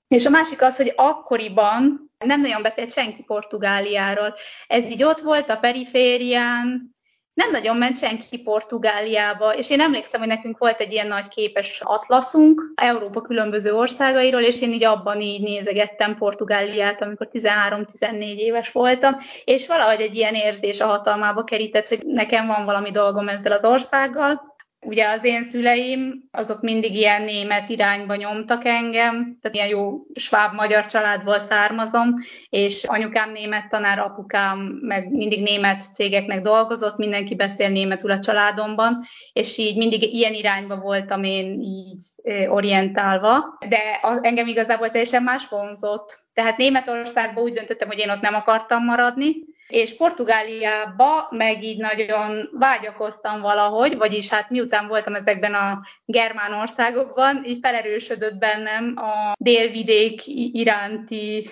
és 0.08 0.26
a 0.26 0.30
másik 0.30 0.62
az, 0.62 0.78
hogy 0.78 0.94
akkoriban 0.96 2.12
nem 2.26 2.42
nagyon 2.42 2.62
beszélt 2.62 2.92
senki 2.92 3.24
Portugáliáról. 3.24 4.36
Ez 4.68 4.92
így 4.92 5.04
ott 5.04 5.20
volt 5.20 5.50
a 5.50 5.58
periférián, 5.58 6.96
nem 7.34 7.52
nagyon 7.52 7.78
ment 7.78 7.98
senki 7.98 8.38
Portugáliába, 8.38 9.56
és 9.56 9.70
én 9.70 9.82
emlékszem, 9.82 10.20
hogy 10.20 10.30
nekünk 10.30 10.58
volt 10.58 10.80
egy 10.80 10.92
ilyen 10.92 11.08
nagy 11.08 11.28
képes 11.28 11.82
atlaszunk 11.84 12.72
Európa 12.76 13.22
különböző 13.22 13.74
országairól, 13.74 14.42
és 14.42 14.62
én 14.62 14.72
így 14.72 14.84
abban 14.84 15.22
így 15.22 15.42
nézegettem 15.42 16.16
Portugáliát, 16.16 17.02
amikor 17.02 17.28
13-14 17.34 18.36
éves 18.36 18.72
voltam, 18.72 19.18
és 19.46 19.68
valahogy 19.68 20.02
egy 20.02 20.16
ilyen 20.16 20.34
érzés 20.34 20.80
a 20.80 20.86
hatalmába 20.86 21.44
kerített, 21.44 21.88
hogy 21.88 22.00
nekem 22.04 22.48
van 22.48 22.66
valami 22.66 22.92
dolgom 22.92 23.28
ezzel 23.28 23.52
az 23.52 23.66
országgal, 23.66 24.51
Ugye 24.86 25.08
az 25.08 25.24
én 25.24 25.44
szüleim, 25.44 26.24
azok 26.32 26.62
mindig 26.62 26.96
ilyen 26.96 27.22
német 27.22 27.70
irányba 27.70 28.16
nyomtak 28.16 28.66
engem, 28.66 29.38
tehát 29.42 29.56
ilyen 29.56 29.68
jó 29.68 30.06
sváb-magyar 30.14 30.86
családból 30.86 31.40
származom, 31.40 32.16
és 32.50 32.84
anyukám 32.84 33.32
német 33.32 33.70
tanár, 33.70 34.00
apukám 34.00 34.60
meg 34.82 35.12
mindig 35.12 35.42
német 35.42 35.94
cégeknek 35.94 36.42
dolgozott, 36.42 36.98
mindenki 36.98 37.36
beszél 37.36 37.70
németül 37.70 38.12
a 38.12 38.20
családomban, 38.20 39.04
és 39.34 39.58
így 39.58 39.78
mindig 39.78 40.14
ilyen 40.14 40.34
irányba 40.34 40.76
voltam 40.76 41.24
én 41.24 41.62
így 41.62 42.04
orientálva, 42.48 43.58
de 43.70 43.80
engem 44.22 44.48
igazából 44.48 44.90
teljesen 44.90 45.24
más 45.24 45.48
vonzott. 45.48 46.20
Tehát 46.34 46.58
Németországban 46.58 47.44
úgy 47.44 47.54
döntöttem, 47.54 47.88
hogy 47.88 48.00
én 48.00 48.10
ott 48.10 48.22
nem 48.22 48.34
akartam 48.34 48.86
maradni, 48.86 49.36
és 49.72 49.96
Portugáliába 49.96 51.28
meg 51.30 51.64
így 51.64 51.78
nagyon 51.78 52.50
vágyakoztam 52.52 53.42
valahogy, 53.42 53.98
vagyis 53.98 54.30
hát 54.30 54.50
miután 54.50 54.88
voltam 54.88 55.16
ezekben 55.16 55.54
a 55.54 55.82
germán 56.06 56.54
országokban, 56.54 57.44
így 57.46 57.60
felerősödött 57.62 58.38
bennem 58.38 58.94
a 58.98 59.34
délvidék 59.38 60.22
iránti 60.54 61.50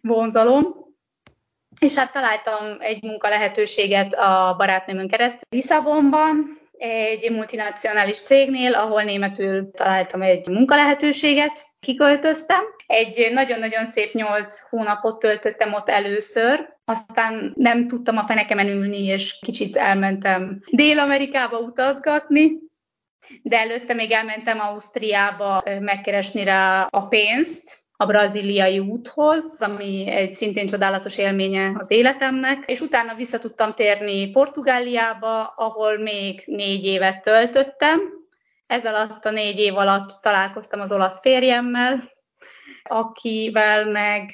vonzalom. 0.00 0.80
és 1.80 1.94
hát 1.94 2.12
találtam 2.12 2.76
egy 2.78 3.02
munka 3.02 3.28
lehetőséget 3.28 4.12
a 4.12 4.54
barátnőmön 4.58 5.08
keresztül 5.08 5.48
Lisszabonban, 5.50 6.60
egy 6.72 7.30
multinacionális 7.30 8.18
cégnél, 8.18 8.74
ahol 8.74 9.02
németül 9.02 9.70
találtam 9.70 10.22
egy 10.22 10.48
munkalehetőséget, 10.48 11.62
kiköltöztem. 11.80 12.64
Egy 12.92 13.32
nagyon-nagyon 13.32 13.84
szép 13.84 14.12
nyolc 14.12 14.68
hónapot 14.68 15.18
töltöttem 15.18 15.74
ott 15.74 15.88
először, 15.88 16.76
aztán 16.84 17.52
nem 17.56 17.86
tudtam 17.86 18.16
a 18.16 18.24
fenekemen 18.24 18.68
ülni, 18.68 19.04
és 19.04 19.38
kicsit 19.40 19.76
elmentem 19.76 20.60
Dél-Amerikába 20.70 21.58
utazgatni, 21.58 22.52
de 23.42 23.58
előtte 23.58 23.94
még 23.94 24.10
elmentem 24.10 24.60
Ausztriába 24.60 25.62
megkeresni 25.80 26.44
rá 26.44 26.86
a 26.90 27.06
pénzt, 27.06 27.80
a 27.96 28.06
braziliai 28.06 28.78
úthoz, 28.78 29.62
ami 29.62 30.08
egy 30.08 30.32
szintén 30.32 30.66
csodálatos 30.66 31.16
élménye 31.16 31.72
az 31.78 31.90
életemnek, 31.90 32.64
és 32.66 32.80
utána 32.80 33.14
vissza 33.14 33.38
tudtam 33.38 33.74
térni 33.74 34.30
Portugáliába, 34.30 35.44
ahol 35.56 35.98
még 35.98 36.42
négy 36.46 36.84
évet 36.84 37.22
töltöttem. 37.22 38.00
Ez 38.66 38.86
alatt 38.86 39.24
a 39.24 39.30
négy 39.30 39.58
év 39.58 39.76
alatt 39.76 40.10
találkoztam 40.22 40.80
az 40.80 40.92
olasz 40.92 41.20
férjemmel, 41.20 42.11
akivel 42.82 43.86
meg 43.86 44.30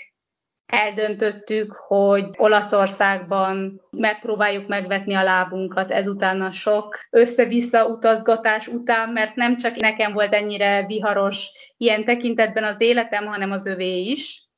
eldöntöttük, 0.67 1.73
hogy 1.73 2.25
Olaszországban 2.37 3.83
megpróbáljuk 3.90 4.67
megvetni 4.67 5.14
a 5.14 5.23
lábunkat 5.23 5.90
ezután 5.90 6.40
a 6.40 6.52
sok 6.52 6.99
össze-vissza 7.11 7.87
utazgatás 7.87 8.67
után, 8.67 9.09
mert 9.09 9.35
nem 9.35 9.57
csak 9.57 9.76
nekem 9.76 10.12
volt 10.12 10.35
ennyire 10.35 10.87
viharos 10.87 11.47
ilyen 11.76 12.05
tekintetben 12.05 12.64
az 12.64 12.81
életem, 12.81 13.26
hanem 13.26 13.52
az 13.52 13.67
övé 13.67 14.00
is, 14.00 14.49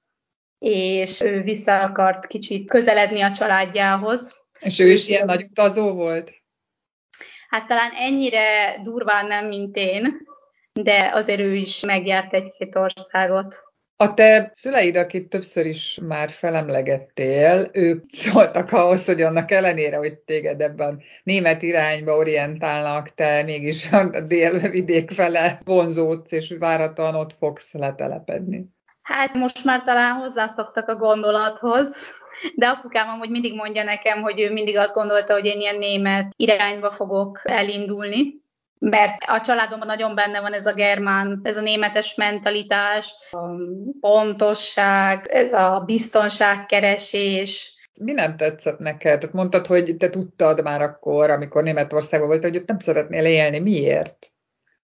és 0.58 1.20
ő 1.20 1.42
vissza 1.42 1.80
akart 1.80 2.26
kicsit 2.26 2.68
közeledni 2.68 3.20
a 3.20 3.32
családjához. 3.32 4.36
És 4.60 4.78
ő 4.78 4.90
is 4.90 5.08
ilyen 5.08 5.26
nagy 5.26 5.42
utazó 5.42 5.92
volt? 5.92 6.32
Hát 7.48 7.66
talán 7.66 7.90
ennyire 7.94 8.78
durván 8.82 9.26
nem, 9.26 9.46
mint 9.46 9.76
én, 9.76 10.26
de 10.72 11.10
azért 11.14 11.40
ő 11.40 11.54
is 11.54 11.80
megjárt 11.80 12.34
egy-két 12.34 12.76
országot. 12.76 13.69
A 14.02 14.14
te 14.14 14.50
szüleid, 14.52 14.96
akit 14.96 15.28
többször 15.28 15.66
is 15.66 15.98
már 16.02 16.30
felemlegettél, 16.30 17.68
ők 17.72 18.04
szóltak 18.08 18.72
ahhoz, 18.72 19.04
hogy 19.04 19.22
annak 19.22 19.50
ellenére, 19.50 19.96
hogy 19.96 20.14
téged 20.14 20.60
ebben 20.60 21.02
német 21.22 21.62
irányba 21.62 22.16
orientálnak, 22.16 23.14
te 23.14 23.42
mégis 23.42 23.92
a 23.92 24.20
délvidék 24.20 25.10
fele 25.10 25.60
vonzódsz, 25.64 26.32
és 26.32 26.54
váratlan 26.58 27.14
ott 27.14 27.32
fogsz 27.32 27.72
letelepedni. 27.72 28.66
Hát 29.02 29.34
most 29.34 29.64
már 29.64 29.82
talán 29.82 30.16
hozzászoktak 30.16 30.88
a 30.88 30.96
gondolathoz, 30.96 31.96
de 32.54 32.66
apukám 32.66 33.08
amúgy 33.08 33.30
mindig 33.30 33.54
mondja 33.54 33.82
nekem, 33.82 34.22
hogy 34.22 34.40
ő 34.40 34.52
mindig 34.52 34.76
azt 34.76 34.94
gondolta, 34.94 35.32
hogy 35.32 35.44
én 35.44 35.60
ilyen 35.60 35.78
német 35.78 36.32
irányba 36.36 36.90
fogok 36.90 37.40
elindulni 37.44 38.40
mert 38.80 39.16
a 39.26 39.40
családomban 39.40 39.86
nagyon 39.86 40.14
benne 40.14 40.40
van 40.40 40.52
ez 40.52 40.66
a 40.66 40.72
germán, 40.72 41.40
ez 41.42 41.56
a 41.56 41.60
németes 41.60 42.14
mentalitás, 42.14 43.12
a 43.30 43.38
pontosság, 44.00 45.26
ez 45.28 45.52
a 45.52 45.82
biztonságkeresés. 45.86 47.74
Mi 48.00 48.12
nem 48.12 48.36
tetszett 48.36 48.78
neked? 48.78 49.18
Tehát 49.18 49.34
mondtad, 49.34 49.66
hogy 49.66 49.96
te 49.96 50.10
tudtad 50.10 50.62
már 50.62 50.82
akkor, 50.82 51.30
amikor 51.30 51.62
Németországban 51.62 52.28
volt, 52.28 52.42
hogy 52.42 52.56
ott 52.56 52.68
nem 52.68 52.78
szeretnél 52.78 53.24
élni. 53.24 53.58
Miért? 53.58 54.32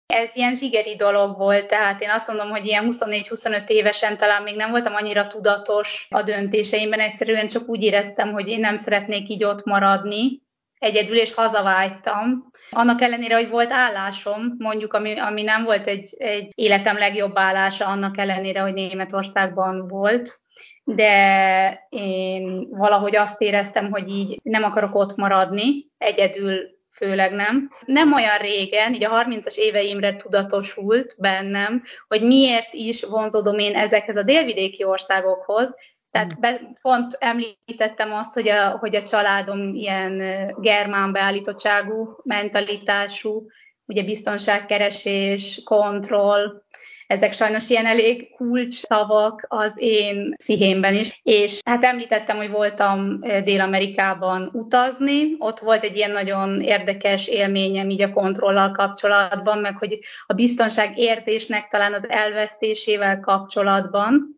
Ez 0.07 0.37
ilyen 0.37 0.55
zsigeri 0.55 0.97
dolog 0.97 1.37
volt, 1.37 1.67
tehát 1.67 2.01
én 2.01 2.11
azt 2.11 2.29
mondom, 2.29 2.49
hogy 2.49 2.67
ilyen 2.67 2.89
24-25 2.91 3.69
évesen 3.69 4.17
talán 4.17 4.43
még 4.43 4.57
nem 4.57 4.71
voltam 4.71 4.95
annyira 4.95 5.27
tudatos 5.27 6.07
a 6.11 6.23
döntéseimben, 6.23 7.01
egyszerűen 7.01 7.49
csak 7.49 7.69
úgy 7.69 7.83
éreztem, 7.83 8.33
hogy 8.33 8.49
én 8.49 8.61
nem 8.61 8.77
szeretnék 8.77 9.29
így 9.29 9.45
ott 9.45 9.65
maradni, 9.65 10.46
egyedül, 10.79 11.17
és 11.17 11.35
hazavágytam. 11.35 12.51
Annak 12.71 13.01
ellenére, 13.01 13.35
hogy 13.35 13.49
volt 13.49 13.73
állásom, 13.73 14.55
mondjuk, 14.59 14.93
ami, 14.93 15.19
ami 15.19 15.43
nem 15.43 15.65
volt 15.65 15.87
egy, 15.87 16.15
egy 16.19 16.53
életem 16.55 16.99
legjobb 16.99 17.39
állása, 17.39 17.87
annak 17.87 18.19
ellenére, 18.19 18.61
hogy 18.61 18.73
Németországban 18.73 19.89
volt, 19.89 20.41
de 20.85 21.87
én 21.89 22.69
valahogy 22.71 23.17
azt 23.17 23.41
éreztem, 23.41 23.91
hogy 23.91 24.09
így 24.09 24.41
nem 24.43 24.63
akarok 24.63 24.95
ott 24.95 25.17
maradni, 25.17 25.87
egyedül 25.99 26.75
főleg 26.97 27.33
nem. 27.33 27.71
Nem 27.85 28.13
olyan 28.13 28.39
régen, 28.39 28.95
így 28.95 29.05
a 29.05 29.25
30-as 29.25 29.55
éveimre 29.55 30.17
tudatosult 30.17 31.15
bennem, 31.19 31.83
hogy 32.09 32.23
miért 32.23 32.75
is 32.75 33.05
vonzódom 33.05 33.59
én 33.59 33.75
ezekhez 33.75 34.17
a 34.17 34.23
délvidéki 34.23 34.85
országokhoz, 34.85 35.77
tehát 36.17 36.41
be, 36.41 36.61
pont 36.83 37.17
említettem 37.19 38.13
azt, 38.13 38.35
hogy 38.35 38.49
a, 38.49 38.69
hogy 38.69 38.97
a 38.97 39.03
családom 39.03 39.75
ilyen 39.75 40.23
germán 40.61 41.13
beállítottságú, 41.13 42.17
mentalitású, 42.23 43.47
ugye 43.87 44.03
biztonságkeresés, 44.05 45.61
kontroll, 45.65 46.63
ezek 47.07 47.33
sajnos 47.33 47.71
ilyen 47.71 47.87
elég 47.87 48.35
kulcs 48.37 48.75
szavak 48.75 49.45
az 49.49 49.75
én 49.79 50.35
pszichémben 50.37 50.95
is. 50.95 51.21
És 51.23 51.59
hát 51.65 51.85
említettem, 51.85 52.37
hogy 52.37 52.51
voltam 52.51 53.21
Dél-Amerikában 53.21 54.51
utazni, 54.53 55.35
ott 55.39 55.59
volt 55.59 55.85
egy 55.85 55.97
ilyen 55.97 56.11
nagyon 56.11 56.61
érdekes 56.61 57.29
élményem 57.29 57.91
így 57.91 58.03
a 58.03 58.13
kontrollal 58.13 58.71
kapcsolatban, 58.71 59.59
meg 59.59 59.77
hogy 59.77 59.99
a 60.27 60.33
biztonság 60.33 60.99
érzésnek 60.99 61.69
talán 61.69 61.95
az 61.95 62.09
elvesztésével 62.09 63.21
kapcsolatban, 63.21 64.36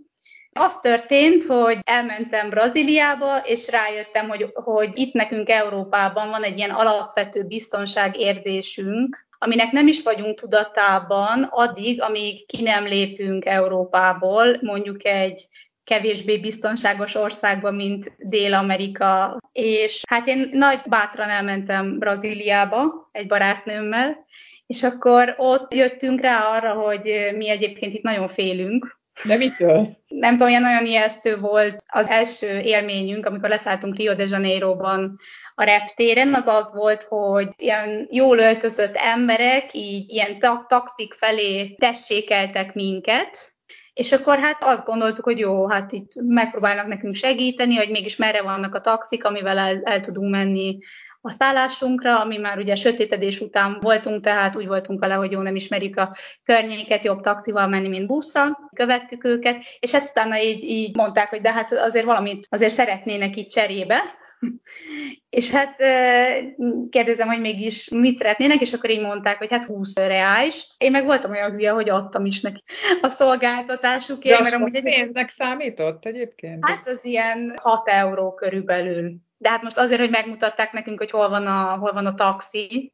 az 0.58 0.80
történt, 0.80 1.44
hogy 1.44 1.78
elmentem 1.84 2.48
Brazíliába, 2.48 3.38
és 3.38 3.70
rájöttem, 3.70 4.28
hogy, 4.28 4.50
hogy 4.54 4.90
itt 4.92 5.12
nekünk 5.12 5.48
Európában 5.48 6.30
van 6.30 6.42
egy 6.42 6.56
ilyen 6.58 6.70
alapvető 6.70 7.42
biztonságérzésünk, 7.42 9.26
aminek 9.38 9.72
nem 9.72 9.88
is 9.88 10.02
vagyunk 10.02 10.40
tudatában 10.40 11.42
addig, 11.42 12.02
amíg 12.02 12.46
ki 12.46 12.62
nem 12.62 12.84
lépünk 12.84 13.44
Európából, 13.44 14.58
mondjuk 14.60 15.04
egy 15.04 15.48
kevésbé 15.84 16.38
biztonságos 16.38 17.14
országba, 17.14 17.70
mint 17.70 18.12
Dél-Amerika. 18.18 19.38
És 19.52 20.02
hát 20.08 20.26
én 20.26 20.50
nagy 20.52 20.80
bátran 20.88 21.28
elmentem 21.28 21.98
Brazíliába 21.98 23.08
egy 23.12 23.26
barátnőmmel, 23.26 24.26
és 24.66 24.82
akkor 24.82 25.34
ott 25.36 25.74
jöttünk 25.74 26.20
rá 26.20 26.40
arra, 26.40 26.72
hogy 26.72 27.32
mi 27.36 27.48
egyébként 27.48 27.92
itt 27.92 28.02
nagyon 28.02 28.28
félünk, 28.28 28.97
de 29.24 29.36
mitől? 29.36 29.96
Nem 30.08 30.32
tudom, 30.32 30.48
ilyen 30.48 30.62
nagyon 30.62 30.86
ijesztő 30.86 31.38
volt 31.38 31.82
az 31.86 32.08
első 32.08 32.60
élményünk, 32.60 33.26
amikor 33.26 33.48
leszálltunk 33.48 33.96
Rio 33.96 34.14
de 34.14 34.24
Janeiroban 34.26 35.18
a 35.54 35.64
reptéren, 35.64 36.34
az 36.34 36.46
az 36.46 36.72
volt, 36.74 37.02
hogy 37.02 37.48
ilyen 37.56 38.08
jól 38.10 38.38
öltözött 38.38 38.94
emberek 38.94 39.74
így 39.74 40.10
ilyen 40.10 40.38
taxik 40.68 41.14
felé 41.14 41.74
tessékeltek 41.78 42.74
minket, 42.74 43.52
és 43.92 44.12
akkor 44.12 44.38
hát 44.38 44.64
azt 44.64 44.86
gondoltuk, 44.86 45.24
hogy 45.24 45.38
jó, 45.38 45.68
hát 45.68 45.92
itt 45.92 46.10
megpróbálnak 46.14 46.86
nekünk 46.86 47.14
segíteni, 47.14 47.76
hogy 47.76 47.90
mégis 47.90 48.16
merre 48.16 48.42
vannak 48.42 48.74
a 48.74 48.80
taxik, 48.80 49.24
amivel 49.24 49.58
el, 49.58 49.80
el 49.84 50.00
tudunk 50.00 50.30
menni 50.30 50.78
a 51.20 51.30
szállásunkra, 51.30 52.20
ami 52.20 52.36
már 52.36 52.58
ugye 52.58 52.76
sötétedés 52.76 53.40
után 53.40 53.76
voltunk, 53.80 54.24
tehát 54.24 54.56
úgy 54.56 54.66
voltunk 54.66 55.00
vele, 55.00 55.14
hogy 55.14 55.30
jó, 55.30 55.40
nem 55.40 55.56
ismerjük 55.56 55.96
a 55.96 56.16
környéket, 56.44 57.04
jobb 57.04 57.20
taxival 57.20 57.68
menni, 57.68 57.88
mint 57.88 58.06
busszal. 58.06 58.70
Követtük 58.74 59.24
őket, 59.24 59.62
és 59.78 59.92
hát 59.92 60.08
utána 60.10 60.40
így, 60.42 60.62
így 60.62 60.96
mondták, 60.96 61.28
hogy 61.28 61.40
de 61.40 61.52
hát 61.52 61.72
azért 61.72 62.04
valamit 62.04 62.46
azért 62.50 62.74
szeretnének 62.74 63.36
itt 63.36 63.50
cserébe, 63.50 64.02
és 65.38 65.50
hát 65.50 65.76
kérdezem, 66.90 67.28
hogy 67.28 67.40
mégis 67.40 67.88
mit 67.88 68.16
szeretnének, 68.16 68.60
és 68.60 68.72
akkor 68.72 68.90
így 68.90 69.00
mondták, 69.00 69.38
hogy 69.38 69.50
hát 69.50 69.64
20 69.64 69.96
reáist. 69.96 70.66
Én 70.78 70.90
meg 70.90 71.04
voltam 71.04 71.30
olyan 71.30 71.50
hülye, 71.50 71.70
hogy 71.70 71.88
adtam 71.88 72.26
is 72.26 72.40
neki 72.40 72.62
a 73.00 73.08
szolgáltatásukért. 73.08 74.36
De 74.36 74.42
mert 74.42 74.54
amúgy 74.54 74.82
pénznek 74.82 75.28
számított 75.28 76.04
egyébként? 76.04 76.68
Hát 76.68 76.86
az 76.86 77.04
ilyen 77.04 77.54
6 77.62 77.88
euró 77.88 78.34
körülbelül. 78.34 79.14
De 79.38 79.48
hát 79.50 79.62
most 79.62 79.78
azért, 79.78 80.00
hogy 80.00 80.10
megmutatták 80.10 80.72
nekünk, 80.72 80.98
hogy 80.98 81.10
hol 81.10 81.28
van 81.28 81.46
a, 81.46 81.76
hol 81.76 81.92
van 81.92 82.06
a 82.06 82.14
taxi, 82.14 82.92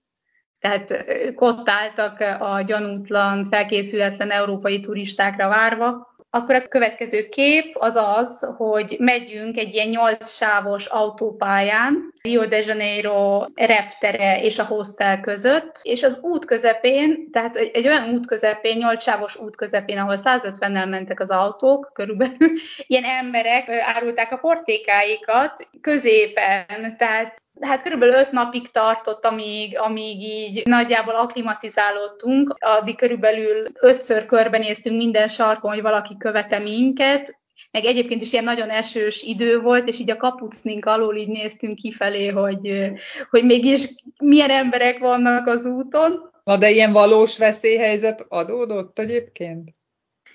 tehát 0.58 0.90
ők 1.08 1.40
ott 1.40 1.68
álltak 1.68 2.20
a 2.40 2.62
gyanútlan, 2.62 3.44
felkészületlen 3.44 4.30
európai 4.30 4.80
turistákra 4.80 5.48
várva, 5.48 6.13
akkor 6.34 6.54
a 6.54 6.68
következő 6.68 7.28
kép 7.28 7.76
az 7.78 7.94
az, 7.94 8.54
hogy 8.56 8.96
megyünk 8.98 9.56
egy 9.56 9.74
ilyen 9.74 9.88
nyolc 9.88 10.30
sávos 10.30 10.86
autópályán, 10.86 12.12
Rio 12.22 12.46
de 12.46 12.60
Janeiro 12.60 13.46
reptere 13.54 14.42
és 14.42 14.58
a 14.58 14.64
hostel 14.64 15.20
között, 15.20 15.78
és 15.82 16.02
az 16.02 16.18
út 16.22 16.44
közepén, 16.44 17.30
tehát 17.30 17.56
egy, 17.56 17.70
egy 17.74 17.86
olyan 17.86 18.08
út 18.08 18.26
közepén, 18.26 18.76
nyolc 18.76 19.02
sávos 19.02 19.36
út 19.36 19.56
közepén, 19.56 19.98
ahol 19.98 20.18
150-nel 20.24 20.88
mentek 20.88 21.20
az 21.20 21.30
autók 21.30 21.90
körülbelül, 21.92 22.52
ilyen 22.86 23.04
emberek 23.04 23.68
árulták 23.68 24.32
a 24.32 24.38
portékáikat 24.38 25.68
középen, 25.80 26.96
tehát 26.96 27.42
Hát 27.60 27.82
körülbelül 27.82 28.14
öt 28.14 28.32
napig 28.32 28.70
tartott, 28.70 29.24
amíg, 29.24 29.78
amíg 29.78 30.22
így 30.22 30.66
nagyjából 30.66 31.14
aklimatizálódtunk, 31.14 32.56
addig 32.58 32.96
körülbelül 32.96 33.64
ötször 33.80 34.26
körbenéztünk 34.26 34.96
minden 34.96 35.28
sarkon, 35.28 35.72
hogy 35.72 35.82
valaki 35.82 36.16
követe 36.18 36.58
minket, 36.58 37.38
meg 37.70 37.84
egyébként 37.84 38.22
is 38.22 38.32
ilyen 38.32 38.44
nagyon 38.44 38.70
esős 38.70 39.22
idő 39.22 39.60
volt, 39.60 39.88
és 39.88 39.98
így 39.98 40.10
a 40.10 40.16
kapucnink 40.16 40.84
alól 40.84 41.16
így 41.16 41.28
néztünk 41.28 41.76
kifelé, 41.76 42.26
hogy, 42.26 42.92
hogy 43.30 43.44
mégis 43.44 43.94
milyen 44.18 44.50
emberek 44.50 44.98
vannak 44.98 45.46
az 45.46 45.64
úton. 45.64 46.30
Na 46.44 46.56
de 46.56 46.70
ilyen 46.70 46.92
valós 46.92 47.38
veszélyhelyzet 47.38 48.26
adódott 48.28 48.98
egyébként? 48.98 49.70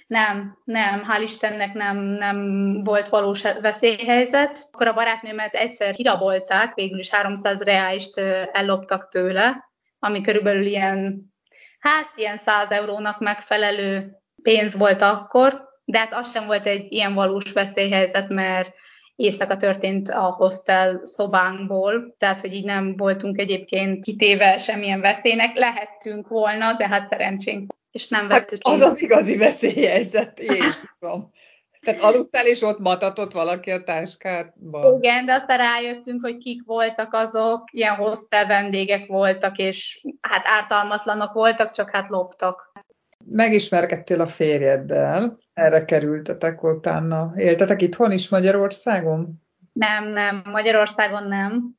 Nem, 0.09 0.57
nem, 0.63 1.05
hál' 1.09 1.21
Istennek 1.21 1.73
nem, 1.73 1.97
nem 1.97 2.37
volt 2.83 3.09
valós 3.09 3.41
veszélyhelyzet. 3.41 4.67
Akkor 4.71 4.87
a 4.87 4.93
barátnőmet 4.93 5.53
egyszer 5.53 5.93
kirabolták, 5.93 6.73
végül 6.73 6.99
is 6.99 7.09
300 7.09 7.61
reáist 7.61 8.17
elloptak 8.51 9.09
tőle, 9.09 9.69
ami 9.99 10.21
körülbelül 10.21 10.65
ilyen, 10.65 11.31
hát 11.79 12.11
ilyen 12.15 12.37
100 12.37 12.71
eurónak 12.71 13.19
megfelelő 13.19 14.11
pénz 14.41 14.77
volt 14.77 15.01
akkor, 15.01 15.67
de 15.85 15.99
hát 15.99 16.13
az 16.13 16.31
sem 16.31 16.45
volt 16.45 16.65
egy 16.65 16.91
ilyen 16.91 17.13
valós 17.13 17.51
veszélyhelyzet, 17.51 18.29
mert 18.29 18.73
éjszaka 19.15 19.57
történt 19.57 20.09
a 20.09 20.21
hostel 20.21 20.99
szobánkból, 21.03 22.15
tehát 22.17 22.41
hogy 22.41 22.53
így 22.53 22.65
nem 22.65 22.97
voltunk 22.97 23.37
egyébként 23.37 24.03
kitéve 24.03 24.57
semmilyen 24.57 25.01
veszélynek, 25.01 25.57
lehettünk 25.57 26.27
volna, 26.27 26.73
de 26.73 26.87
hát 26.87 27.07
szerencsénk, 27.07 27.71
és 27.91 28.07
nem 28.07 28.19
hát 28.19 28.29
vettük 28.29 28.67
hát, 28.67 28.75
Az 28.75 28.81
az 28.81 29.01
igazi 29.01 29.37
veszélyhelyzet, 29.37 30.39
Jézusom. 30.39 31.31
Tehát 31.81 32.01
aludtál, 32.01 32.45
és 32.45 32.61
ott 32.61 32.79
matatott 32.79 33.31
valaki 33.31 33.71
a 33.71 33.83
táskádba. 33.83 34.97
Igen, 34.97 35.25
de 35.25 35.33
aztán 35.33 35.57
rájöttünk, 35.57 36.21
hogy 36.21 36.37
kik 36.37 36.61
voltak 36.65 37.13
azok, 37.13 37.63
ilyen 37.71 37.95
hostel 37.95 38.47
vendégek 38.47 39.07
voltak, 39.07 39.57
és 39.57 40.05
hát 40.21 40.45
ártalmatlanok 40.45 41.33
voltak, 41.33 41.71
csak 41.71 41.89
hát 41.89 42.09
loptak. 42.09 42.71
Megismerkedtél 43.25 44.21
a 44.21 44.27
férjeddel, 44.27 45.37
erre 45.53 45.85
kerültetek 45.85 46.63
utána. 46.63 47.33
Éltetek 47.35 47.81
itthon 47.81 48.11
is 48.11 48.29
Magyarországon? 48.29 49.41
Nem, 49.73 50.07
nem, 50.07 50.41
Magyarországon 50.45 51.27
nem. 51.27 51.75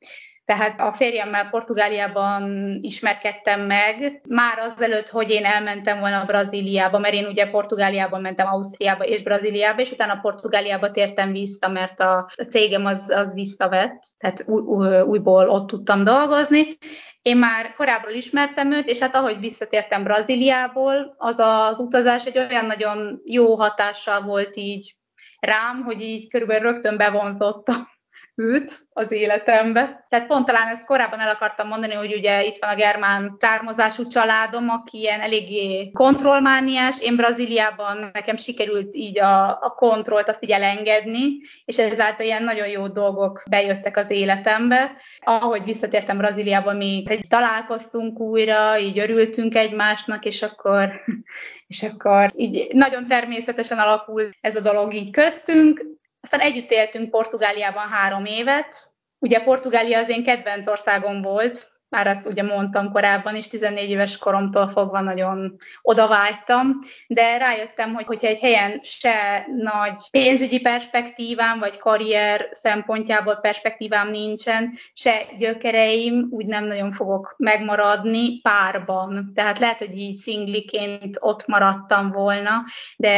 Tehát 0.51 0.81
a 0.81 0.93
férjemmel 0.93 1.49
Portugáliában 1.51 2.77
ismerkedtem 2.81 3.61
meg, 3.61 4.21
már 4.29 4.59
azelőtt, 4.59 5.09
hogy 5.09 5.31
én 5.31 5.45
elmentem 5.45 6.01
volna 6.01 6.25
Brazíliába, 6.25 6.99
mert 6.99 7.15
én 7.15 7.27
ugye 7.27 7.51
Portugáliában 7.51 8.21
mentem 8.21 8.47
Ausztriába 8.47 9.05
és 9.05 9.23
Brazíliába, 9.23 9.81
és 9.81 9.91
utána 9.91 10.21
Portugáliába 10.21 10.91
tértem 10.91 11.33
vissza, 11.33 11.69
mert 11.69 12.01
a 12.01 12.31
cégem 12.49 12.87
az, 12.87 13.11
az 13.11 13.35
visszavett, 13.35 14.03
tehát 14.19 14.45
új, 14.47 14.61
új, 14.61 15.01
újból 15.01 15.49
ott 15.49 15.67
tudtam 15.67 16.05
dolgozni. 16.05 16.79
Én 17.23 17.37
már 17.37 17.75
korábban 17.75 18.15
ismertem 18.15 18.73
őt, 18.73 18.89
és 18.89 18.99
hát 18.99 19.15
ahogy 19.15 19.41
visszatértem 19.41 20.03
Brazíliából, 20.03 21.15
az 21.19 21.39
az 21.39 21.79
utazás 21.79 22.25
egy 22.25 22.39
olyan 22.39 22.65
nagyon 22.65 23.21
jó 23.25 23.57
hatással 23.57 24.21
volt 24.21 24.57
így 24.57 24.97
rám, 25.41 25.83
hogy 25.85 26.01
így 26.01 26.29
körülbelül 26.29 26.73
rögtön 26.73 26.97
bevonzottam 26.97 27.99
őt 28.41 28.79
az 28.93 29.13
életembe. 29.13 30.07
Tehát 30.09 30.27
pont 30.27 30.47
talán 30.47 30.69
ezt 30.69 30.85
korábban 30.85 31.21
el 31.21 31.29
akartam 31.29 31.69
mondani, 31.69 31.95
hogy 31.95 32.15
ugye 32.15 32.45
itt 32.45 32.57
van 32.61 32.71
a 32.71 32.75
germán 32.75 33.37
származású 33.39 34.07
családom, 34.07 34.69
aki 34.69 34.99
ilyen 34.99 35.21
eléggé 35.21 35.91
kontrollmániás. 35.91 37.03
Én 37.03 37.17
Brazíliában 37.17 38.11
nekem 38.13 38.37
sikerült 38.37 38.95
így 38.95 39.19
a, 39.19 39.49
a 39.51 39.75
kontrollt 39.77 40.29
azt 40.29 40.45
így 40.45 40.51
elengedni, 40.51 41.41
és 41.65 41.79
ezáltal 41.79 42.27
ilyen 42.27 42.43
nagyon 42.43 42.69
jó 42.69 42.89
dolgok 42.89 43.43
bejöttek 43.51 43.97
az 43.97 44.11
életembe. 44.11 44.93
Ahogy 45.21 45.65
visszatértem 45.65 46.17
Brazíliába, 46.17 46.73
mi 46.73 47.03
egy 47.07 47.25
találkoztunk 47.29 48.19
újra, 48.19 48.79
így 48.79 48.99
örültünk 48.99 49.55
egymásnak, 49.55 50.25
és 50.25 50.43
akkor, 50.43 50.91
és 51.67 51.83
akkor 51.83 52.31
így 52.37 52.69
nagyon 52.73 53.07
természetesen 53.07 53.79
alakult 53.79 54.37
ez 54.41 54.57
a 54.57 54.61
dolog 54.61 54.95
így 54.95 55.11
köztünk. 55.11 55.99
Aztán 56.21 56.41
együtt 56.41 56.71
éltünk 56.71 57.11
Portugáliában 57.11 57.89
három 57.89 58.25
évet. 58.25 58.93
Ugye 59.19 59.43
Portugália 59.43 59.99
az 59.99 60.09
én 60.09 60.25
kedvenc 60.25 60.67
országom 60.67 61.23
volt, 61.23 61.80
már 61.91 62.07
azt 62.07 62.27
ugye 62.27 62.43
mondtam 62.43 62.93
korábban 62.93 63.37
is, 63.37 63.49
14 63.49 63.91
éves 63.91 64.19
koromtól 64.19 64.69
fogva 64.69 65.01
nagyon 65.01 65.57
odavágytam, 65.83 66.79
de 67.07 67.39
rájöttem, 67.39 67.95
hogy 67.95 68.05
hogyha 68.05 68.27
egy 68.27 68.41
helyen 68.41 68.81
se 68.83 69.47
nagy 69.57 70.03
pénzügyi 70.11 70.61
perspektívám, 70.61 71.59
vagy 71.59 71.79
karrier 71.79 72.49
szempontjából 72.53 73.35
perspektívám 73.35 74.11
nincsen, 74.11 74.73
se 74.93 75.27
gyökereim, 75.39 76.29
úgy 76.31 76.47
nem 76.47 76.65
nagyon 76.65 76.93
fogok 76.93 77.35
megmaradni 77.39 78.41
párban. 78.41 79.33
Tehát 79.35 79.59
lehet, 79.59 79.79
hogy 79.79 79.99
így 79.99 80.17
szingliként 80.17 81.17
ott 81.21 81.47
maradtam 81.47 82.11
volna, 82.11 82.53
de 82.97 83.11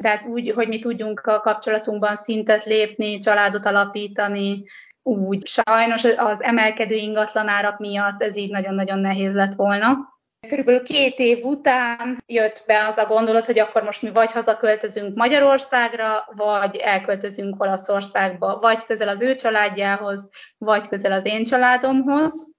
tehát 0.00 0.26
úgy, 0.26 0.52
hogy 0.54 0.68
mi 0.68 0.78
tudjunk 0.78 1.20
a 1.20 1.40
kapcsolatunkban 1.40 2.16
szintet 2.16 2.64
lépni, 2.64 3.18
családot 3.18 3.66
alapítani, 3.66 4.64
úgy. 5.08 5.46
Sajnos 5.46 6.04
az 6.04 6.42
emelkedő 6.42 6.94
ingatlanárak 6.94 7.78
miatt 7.78 8.22
ez 8.22 8.36
így 8.36 8.50
nagyon-nagyon 8.50 8.98
nehéz 8.98 9.34
lett 9.34 9.54
volna. 9.54 10.16
Körülbelül 10.48 10.82
két 10.82 11.18
év 11.18 11.44
után 11.44 12.22
jött 12.26 12.64
be 12.66 12.86
az 12.86 12.96
a 12.96 13.06
gondolat, 13.06 13.46
hogy 13.46 13.58
akkor 13.58 13.82
most 13.82 14.02
mi 14.02 14.10
vagy 14.10 14.32
hazaköltözünk 14.32 15.16
Magyarországra, 15.16 16.24
vagy 16.36 16.76
elköltözünk 16.76 17.62
Olaszországba, 17.62 18.58
vagy 18.58 18.84
közel 18.84 19.08
az 19.08 19.22
ő 19.22 19.34
családjához, 19.34 20.28
vagy 20.58 20.88
közel 20.88 21.12
az 21.12 21.24
én 21.26 21.44
családomhoz. 21.44 22.56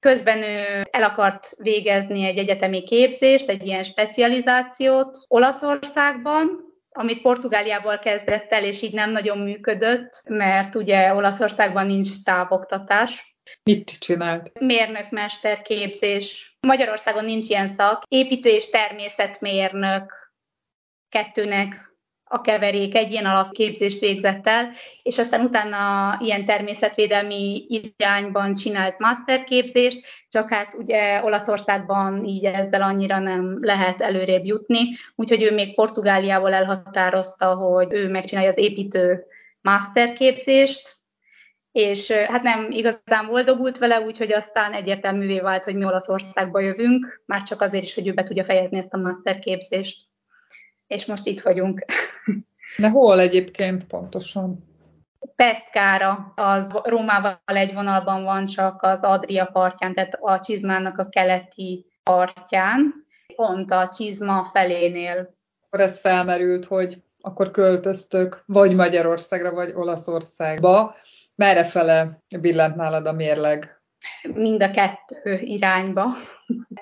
Közben 0.00 0.42
ő 0.42 0.82
el 0.90 1.02
akart 1.02 1.50
végezni 1.56 2.24
egy 2.24 2.38
egyetemi 2.38 2.82
képzést, 2.82 3.48
egy 3.48 3.66
ilyen 3.66 3.82
specializációt 3.82 5.18
Olaszországban, 5.28 6.71
amit 6.92 7.22
Portugáliával 7.22 7.98
kezdett 7.98 8.52
el, 8.52 8.64
és 8.64 8.82
így 8.82 8.92
nem 8.92 9.10
nagyon 9.10 9.38
működött, 9.38 10.22
mert 10.28 10.74
ugye 10.74 11.14
Olaszországban 11.14 11.86
nincs 11.86 12.22
távoktatás. 12.24 13.36
Mit 13.62 13.98
csinált? 13.98 14.58
Mérnökmester 14.60 15.62
képzés. 15.62 16.56
Magyarországon 16.60 17.24
nincs 17.24 17.48
ilyen 17.48 17.68
szak. 17.68 18.02
Építő 18.08 18.48
és 18.50 18.70
természetmérnök 18.70 20.32
kettőnek 21.08 21.91
a 22.32 22.40
keverék 22.40 22.94
egy 22.94 23.10
ilyen 23.10 23.26
alapképzést 23.26 24.00
végzett 24.00 24.46
el, 24.46 24.70
és 25.02 25.18
aztán 25.18 25.44
utána 25.44 26.16
ilyen 26.20 26.44
természetvédelmi 26.44 27.66
irányban 27.68 28.54
csinált 28.54 28.98
masterképzést, 28.98 30.06
csak 30.28 30.50
hát 30.50 30.74
ugye 30.74 31.22
Olaszországban 31.24 32.24
így 32.24 32.44
ezzel 32.44 32.82
annyira 32.82 33.18
nem 33.18 33.58
lehet 33.60 34.00
előrébb 34.00 34.44
jutni, 34.44 34.78
úgyhogy 35.14 35.42
ő 35.42 35.54
még 35.54 35.74
Portugáliával 35.74 36.52
elhatározta, 36.52 37.54
hogy 37.54 37.88
ő 37.90 38.08
megcsinálja 38.08 38.50
az 38.50 38.58
építő 38.58 39.24
masterképzést, 39.60 40.90
és 41.72 42.10
hát 42.10 42.42
nem 42.42 42.70
igazán 42.70 43.26
boldogult 43.28 43.78
vele, 43.78 44.00
úgyhogy 44.00 44.32
aztán 44.32 44.72
egyértelművé 44.72 45.40
vált, 45.40 45.64
hogy 45.64 45.74
mi 45.74 45.84
Olaszországba 45.84 46.60
jövünk, 46.60 47.22
már 47.26 47.42
csak 47.42 47.60
azért 47.60 47.84
is, 47.84 47.94
hogy 47.94 48.08
ő 48.08 48.12
be 48.12 48.24
tudja 48.24 48.44
fejezni 48.44 48.78
ezt 48.78 48.94
a 48.94 48.98
masterképzést 48.98 50.10
és 50.92 51.06
most 51.06 51.26
itt 51.26 51.40
vagyunk. 51.40 51.84
De 52.76 52.88
hol 52.90 53.20
egyébként 53.20 53.84
pontosan? 53.84 54.70
Pescara, 55.36 56.32
az 56.36 56.80
Rómával 56.82 57.40
egy 57.44 57.74
vonalban 57.74 58.24
van, 58.24 58.46
csak 58.46 58.82
az 58.82 59.02
Adria 59.02 59.44
partján, 59.44 59.94
tehát 59.94 60.18
a 60.20 60.40
Csizmának 60.40 60.98
a 60.98 61.08
keleti 61.08 61.86
partján, 62.02 63.06
pont 63.36 63.70
a 63.70 63.88
Csizma 63.88 64.44
felénél. 64.44 65.34
Akkor 65.66 65.80
ez 65.80 66.00
felmerült, 66.00 66.64
hogy 66.64 67.02
akkor 67.20 67.50
költöztök 67.50 68.42
vagy 68.46 68.74
Magyarországra, 68.74 69.52
vagy 69.52 69.72
Olaszországba. 69.74 70.96
Merre 71.34 71.64
fele 71.64 72.08
billent 72.40 72.76
nálad 72.76 73.06
a 73.06 73.12
mérleg? 73.12 73.82
Mind 74.34 74.62
a 74.62 74.70
kettő 74.70 75.38
irányba. 75.40 76.06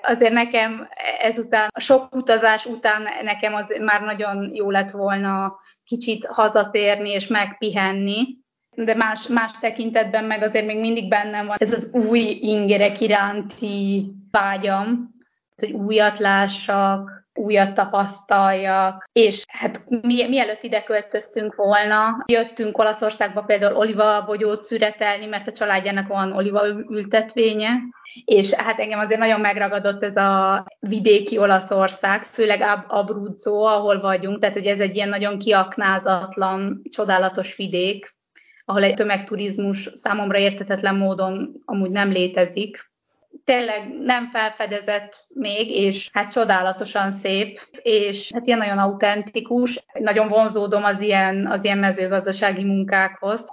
Azért 0.01 0.33
nekem 0.33 0.87
ezután, 1.21 1.69
sok 1.79 2.15
utazás 2.15 2.65
után 2.65 3.07
nekem 3.23 3.53
az 3.53 3.73
már 3.81 4.01
nagyon 4.01 4.51
jó 4.53 4.69
lett 4.71 4.91
volna 4.91 5.55
kicsit 5.83 6.25
hazatérni 6.25 7.09
és 7.09 7.27
megpihenni, 7.27 8.39
de 8.75 8.95
más, 8.95 9.27
más 9.27 9.51
tekintetben 9.59 10.23
meg 10.23 10.41
azért 10.41 10.65
még 10.65 10.79
mindig 10.79 11.07
bennem 11.07 11.45
van 11.45 11.55
ez 11.59 11.73
az 11.73 11.93
új 11.93 12.19
ingerek 12.41 12.99
iránti 12.99 14.05
vágyam, 14.31 15.09
hogy 15.55 15.71
újat 15.71 16.19
lássak, 16.19 17.20
újat 17.41 17.73
tapasztaljak, 17.73 19.09
és 19.11 19.43
hát 19.47 19.79
mi, 19.89 20.27
mielőtt 20.27 20.63
ide 20.63 20.83
költöztünk 20.83 21.55
volna, 21.55 22.23
jöttünk 22.27 22.77
Olaszországba 22.77 23.41
például 23.41 23.75
olivabogyót 23.75 24.61
szüretelni, 24.61 25.25
mert 25.25 25.47
a 25.47 25.51
családjának 25.51 26.07
van 26.07 26.33
oliva 26.33 26.67
ültetvénye, 26.67 27.71
és 28.25 28.53
hát 28.53 28.79
engem 28.79 28.99
azért 28.99 29.19
nagyon 29.19 29.39
megragadott 29.39 30.03
ez 30.03 30.15
a 30.15 30.65
vidéki 30.79 31.37
Olaszország, 31.37 32.23
főleg 32.23 32.85
Abruzzo, 32.87 33.61
ahol 33.61 33.99
vagyunk, 33.99 34.39
tehát 34.39 34.55
hogy 34.55 34.65
ez 34.65 34.79
egy 34.79 34.95
ilyen 34.95 35.09
nagyon 35.09 35.39
kiaknázatlan, 35.39 36.81
csodálatos 36.89 37.55
vidék, 37.55 38.15
ahol 38.65 38.83
egy 38.83 38.93
tömegturizmus 38.93 39.89
számomra 39.93 40.37
értetetlen 40.37 40.95
módon 40.95 41.61
amúgy 41.65 41.91
nem 41.91 42.11
létezik. 42.11 42.90
Tényleg 43.45 43.93
nem 44.03 44.29
felfedezett 44.29 45.15
még, 45.33 45.69
és 45.69 46.09
hát 46.13 46.31
csodálatosan 46.31 47.11
szép, 47.11 47.59
és 47.81 48.31
hát 48.33 48.47
ilyen 48.47 48.59
nagyon 48.59 48.77
autentikus, 48.77 49.85
nagyon 49.93 50.27
vonzódom 50.27 50.83
az 50.83 50.99
ilyen, 50.99 51.47
az 51.47 51.63
ilyen 51.63 51.77
mezőgazdasági 51.77 52.63
munkákhoz. 52.63 53.47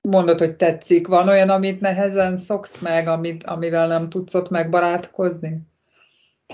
Mondod, 0.00 0.38
hogy 0.38 0.56
tetszik. 0.56 1.06
Van 1.06 1.28
olyan, 1.28 1.50
amit 1.50 1.80
nehezen 1.80 2.36
szoksz 2.36 2.78
meg, 2.78 3.08
amit, 3.08 3.44
amivel 3.44 3.86
nem 3.86 4.08
tudsz 4.08 4.34
ott 4.34 4.50
megbarátkozni? 4.50 5.58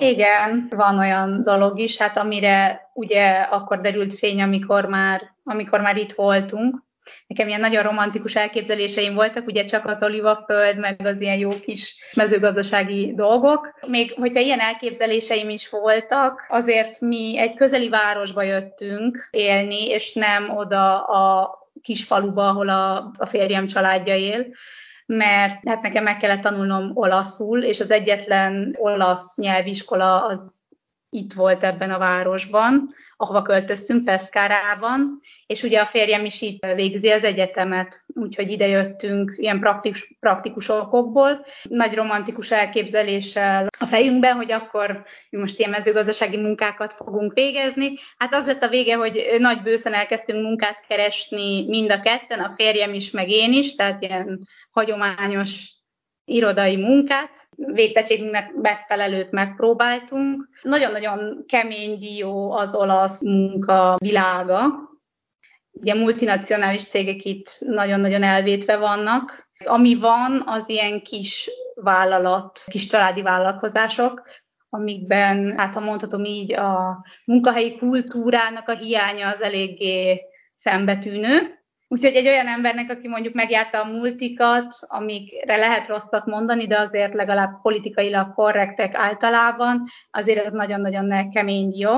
Igen, 0.00 0.66
van 0.70 0.98
olyan 0.98 1.42
dolog 1.42 1.78
is, 1.78 1.98
hát 1.98 2.16
amire 2.16 2.90
ugye 2.94 3.40
akkor 3.40 3.80
derült 3.80 4.14
fény, 4.14 4.42
amikor 4.42 4.84
már, 4.84 5.22
amikor 5.44 5.80
már 5.80 5.96
itt 5.96 6.12
voltunk, 6.12 6.85
Nekem 7.26 7.48
ilyen 7.48 7.60
nagyon 7.60 7.82
romantikus 7.82 8.36
elképzeléseim 8.36 9.14
voltak, 9.14 9.46
ugye 9.46 9.64
csak 9.64 9.86
az 9.86 10.02
olivaföld, 10.02 10.78
meg 10.78 11.00
az 11.04 11.20
ilyen 11.20 11.38
jó 11.38 11.48
kis 11.48 11.96
mezőgazdasági 12.14 13.12
dolgok. 13.14 13.78
Még 13.86 14.12
hogyha 14.16 14.40
ilyen 14.40 14.60
elképzeléseim 14.60 15.48
is 15.48 15.68
voltak, 15.68 16.46
azért 16.48 17.00
mi 17.00 17.38
egy 17.38 17.54
közeli 17.54 17.88
városba 17.88 18.42
jöttünk 18.42 19.28
élni, 19.30 19.88
és 19.88 20.12
nem 20.12 20.56
oda 20.56 21.04
a 21.04 21.54
kis 21.82 22.04
faluba, 22.04 22.48
ahol 22.48 22.68
a, 22.68 23.10
a 23.18 23.26
férjem 23.26 23.66
családja 23.66 24.16
él 24.16 24.46
mert 25.06 25.68
hát 25.68 25.82
nekem 25.82 26.02
meg 26.02 26.16
kellett 26.16 26.40
tanulnom 26.40 26.90
olaszul, 26.94 27.62
és 27.62 27.80
az 27.80 27.90
egyetlen 27.90 28.74
olasz 28.78 29.36
nyelviskola 29.36 30.26
az 30.26 30.66
itt 31.10 31.32
volt 31.32 31.64
ebben 31.64 31.90
a 31.90 31.98
városban, 31.98 32.88
ahova 33.16 33.42
költöztünk, 33.42 34.04
Peszkárában, 34.04 35.20
és 35.46 35.62
ugye 35.62 35.80
a 35.80 35.86
férjem 35.86 36.24
is 36.24 36.42
itt 36.42 36.66
végzi 36.74 37.10
az 37.10 37.24
egyetemet, 37.24 38.04
úgyhogy 38.06 38.50
ide 38.50 38.66
jöttünk 38.66 39.34
ilyen 39.36 39.60
praktikus, 39.60 40.16
praktikus 40.20 40.68
okokból. 40.68 41.46
Nagy 41.62 41.94
romantikus 41.94 42.50
elképzeléssel 42.50 43.66
a 43.78 43.86
fejünkben, 43.86 44.36
hogy 44.36 44.52
akkor 44.52 45.04
most 45.30 45.58
ilyen 45.58 45.70
mezőgazdasági 45.70 46.36
munkákat 46.36 46.92
fogunk 46.92 47.32
végezni. 47.32 47.92
Hát 48.18 48.34
az 48.34 48.46
lett 48.46 48.62
a 48.62 48.68
vége, 48.68 48.96
hogy 48.96 49.26
nagy 49.38 49.62
bőszen 49.62 49.92
elkezdtünk 49.92 50.42
munkát 50.42 50.84
keresni 50.88 51.66
mind 51.68 51.90
a 51.90 52.00
ketten, 52.00 52.40
a 52.40 52.50
férjem 52.50 52.94
is, 52.94 53.10
meg 53.10 53.28
én 53.28 53.52
is, 53.52 53.74
tehát 53.74 54.02
ilyen 54.02 54.46
hagyományos 54.70 55.75
irodai 56.26 56.76
munkát, 56.76 57.30
végzettségünknek 57.56 58.52
megfelelőt 58.54 59.30
megpróbáltunk. 59.30 60.48
Nagyon-nagyon 60.62 61.44
kemény 61.48 61.98
dió 61.98 62.52
az 62.52 62.74
olasz 62.74 63.22
munka 63.22 63.96
világa. 63.98 64.64
Ugye 65.70 65.94
multinacionális 65.94 66.84
cégek 66.84 67.24
itt 67.24 67.56
nagyon-nagyon 67.58 68.22
elvétve 68.22 68.76
vannak. 68.76 69.48
Ami 69.64 69.94
van, 69.94 70.42
az 70.46 70.68
ilyen 70.68 71.02
kis 71.02 71.50
vállalat, 71.74 72.60
kis 72.66 72.86
családi 72.86 73.22
vállalkozások, 73.22 74.22
amikben, 74.68 75.54
hát 75.56 75.74
ha 75.74 75.80
mondhatom 75.80 76.24
így, 76.24 76.52
a 76.52 77.04
munkahelyi 77.24 77.76
kultúrának 77.76 78.68
a 78.68 78.76
hiánya 78.76 79.28
az 79.28 79.40
eléggé 79.40 80.20
szembetűnő. 80.54 81.64
Úgyhogy 81.88 82.14
egy 82.14 82.26
olyan 82.26 82.46
embernek, 82.46 82.90
aki 82.90 83.08
mondjuk 83.08 83.34
megjárta 83.34 83.80
a 83.80 83.90
multikat, 83.90 84.74
amikre 84.80 85.56
lehet 85.56 85.88
rosszat 85.88 86.26
mondani, 86.26 86.66
de 86.66 86.78
azért 86.78 87.14
legalább 87.14 87.60
politikailag 87.62 88.34
korrektek 88.34 88.94
általában, 88.94 89.82
azért 90.10 90.44
ez 90.44 90.52
nagyon-nagyon 90.52 91.30
kemény 91.30 91.78
jó. 91.78 91.92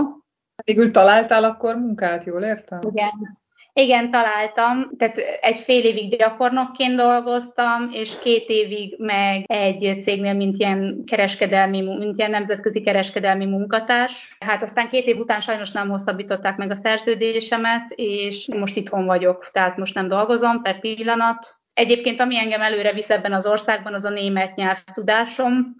Végül 0.64 0.90
találtál 0.90 1.44
akkor 1.44 1.76
munkát, 1.76 2.24
jól 2.24 2.42
értem? 2.42 2.78
Igen. 2.90 3.37
Igen, 3.78 4.10
találtam. 4.10 4.90
Tehát 4.96 5.18
egy 5.40 5.58
fél 5.58 5.84
évig 5.84 6.16
gyakornokként 6.16 6.96
dolgoztam, 6.96 7.88
és 7.92 8.18
két 8.22 8.48
évig 8.48 8.94
meg 8.98 9.44
egy 9.46 10.00
cégnél, 10.00 10.34
mint 10.34 10.56
ilyen 10.56 11.02
kereskedelmi, 11.06 11.80
mint 11.80 12.18
ilyen 12.18 12.30
nemzetközi 12.30 12.80
kereskedelmi 12.80 13.46
munkatárs. 13.46 14.36
Hát 14.38 14.62
aztán 14.62 14.88
két 14.88 15.06
év 15.06 15.18
után 15.18 15.40
sajnos 15.40 15.70
nem 15.70 15.88
hosszabbították 15.88 16.56
meg 16.56 16.70
a 16.70 16.76
szerződésemet, 16.76 17.90
és 17.94 18.48
most 18.58 18.76
itthon 18.76 19.06
vagyok, 19.06 19.50
tehát 19.52 19.76
most 19.76 19.94
nem 19.94 20.08
dolgozom 20.08 20.62
per 20.62 20.80
pillanat. 20.80 21.54
Egyébként 21.72 22.20
ami 22.20 22.38
engem 22.38 22.60
előre 22.60 22.92
visz 22.92 23.10
ebben 23.10 23.32
az 23.32 23.46
országban, 23.46 23.94
az 23.94 24.04
a 24.04 24.10
német 24.10 24.54
nyelvtudásom. 24.54 25.76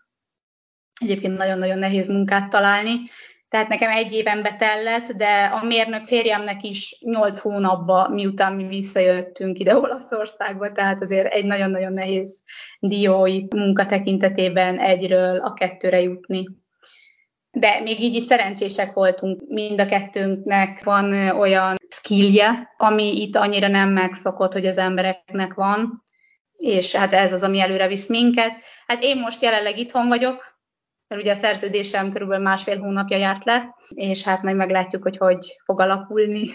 Egyébként 1.01 1.37
nagyon-nagyon 1.37 1.79
nehéz 1.79 2.09
munkát 2.09 2.51
találni, 2.51 3.01
tehát 3.49 3.69
nekem 3.69 3.91
egy 3.91 4.13
éven 4.13 4.43
betellett, 4.43 5.13
de 5.13 5.45
a 5.45 5.65
mérnök 5.65 6.07
férjemnek 6.07 6.63
is 6.63 6.97
nyolc 7.01 7.39
hónapba, 7.41 8.09
miután 8.09 8.53
mi 8.53 8.67
visszajöttünk 8.67 9.59
ide 9.59 9.77
Olaszországba, 9.77 10.73
tehát 10.73 11.03
azért 11.03 11.33
egy 11.33 11.45
nagyon-nagyon 11.45 11.93
nehéz 11.93 12.43
diói 12.81 13.45
munka 13.57 13.87
tekintetében 13.87 14.79
egyről 14.79 15.39
a 15.39 15.53
kettőre 15.53 16.01
jutni. 16.01 16.47
De 17.51 17.81
még 17.81 18.01
így 18.01 18.15
is 18.15 18.23
szerencsések 18.23 18.93
voltunk, 18.93 19.43
mind 19.49 19.81
a 19.81 19.87
kettőnknek 19.87 20.85
van 20.85 21.13
olyan 21.39 21.77
skillje, 21.89 22.75
ami 22.77 23.21
itt 23.21 23.37
annyira 23.37 23.69
nem 23.69 23.89
megszokott, 23.89 24.53
hogy 24.53 24.67
az 24.67 24.79
embereknek 24.79 25.55
van, 25.55 26.07
és 26.57 26.95
hát 26.95 27.13
ez 27.13 27.33
az, 27.33 27.43
ami 27.43 27.61
előre 27.61 27.89
visz 27.89 28.09
minket. 28.09 28.53
Hát 28.87 29.03
én 29.03 29.19
most 29.19 29.43
jelenleg 29.43 29.79
itthon 29.79 30.09
vagyok, 30.09 30.48
mert 31.09 31.23
ugye 31.23 31.33
a 31.33 31.37
szerződésem 31.37 32.13
körülbelül 32.13 32.45
másfél 32.45 32.79
hónapja 32.79 33.17
járt 33.17 33.45
le, 33.45 33.75
és 33.89 34.25
hát 34.25 34.43
majd 34.43 34.57
meglátjuk, 34.57 35.03
hogy 35.03 35.17
hogy 35.17 35.57
fog 35.65 35.81
alakulni. 35.81 36.51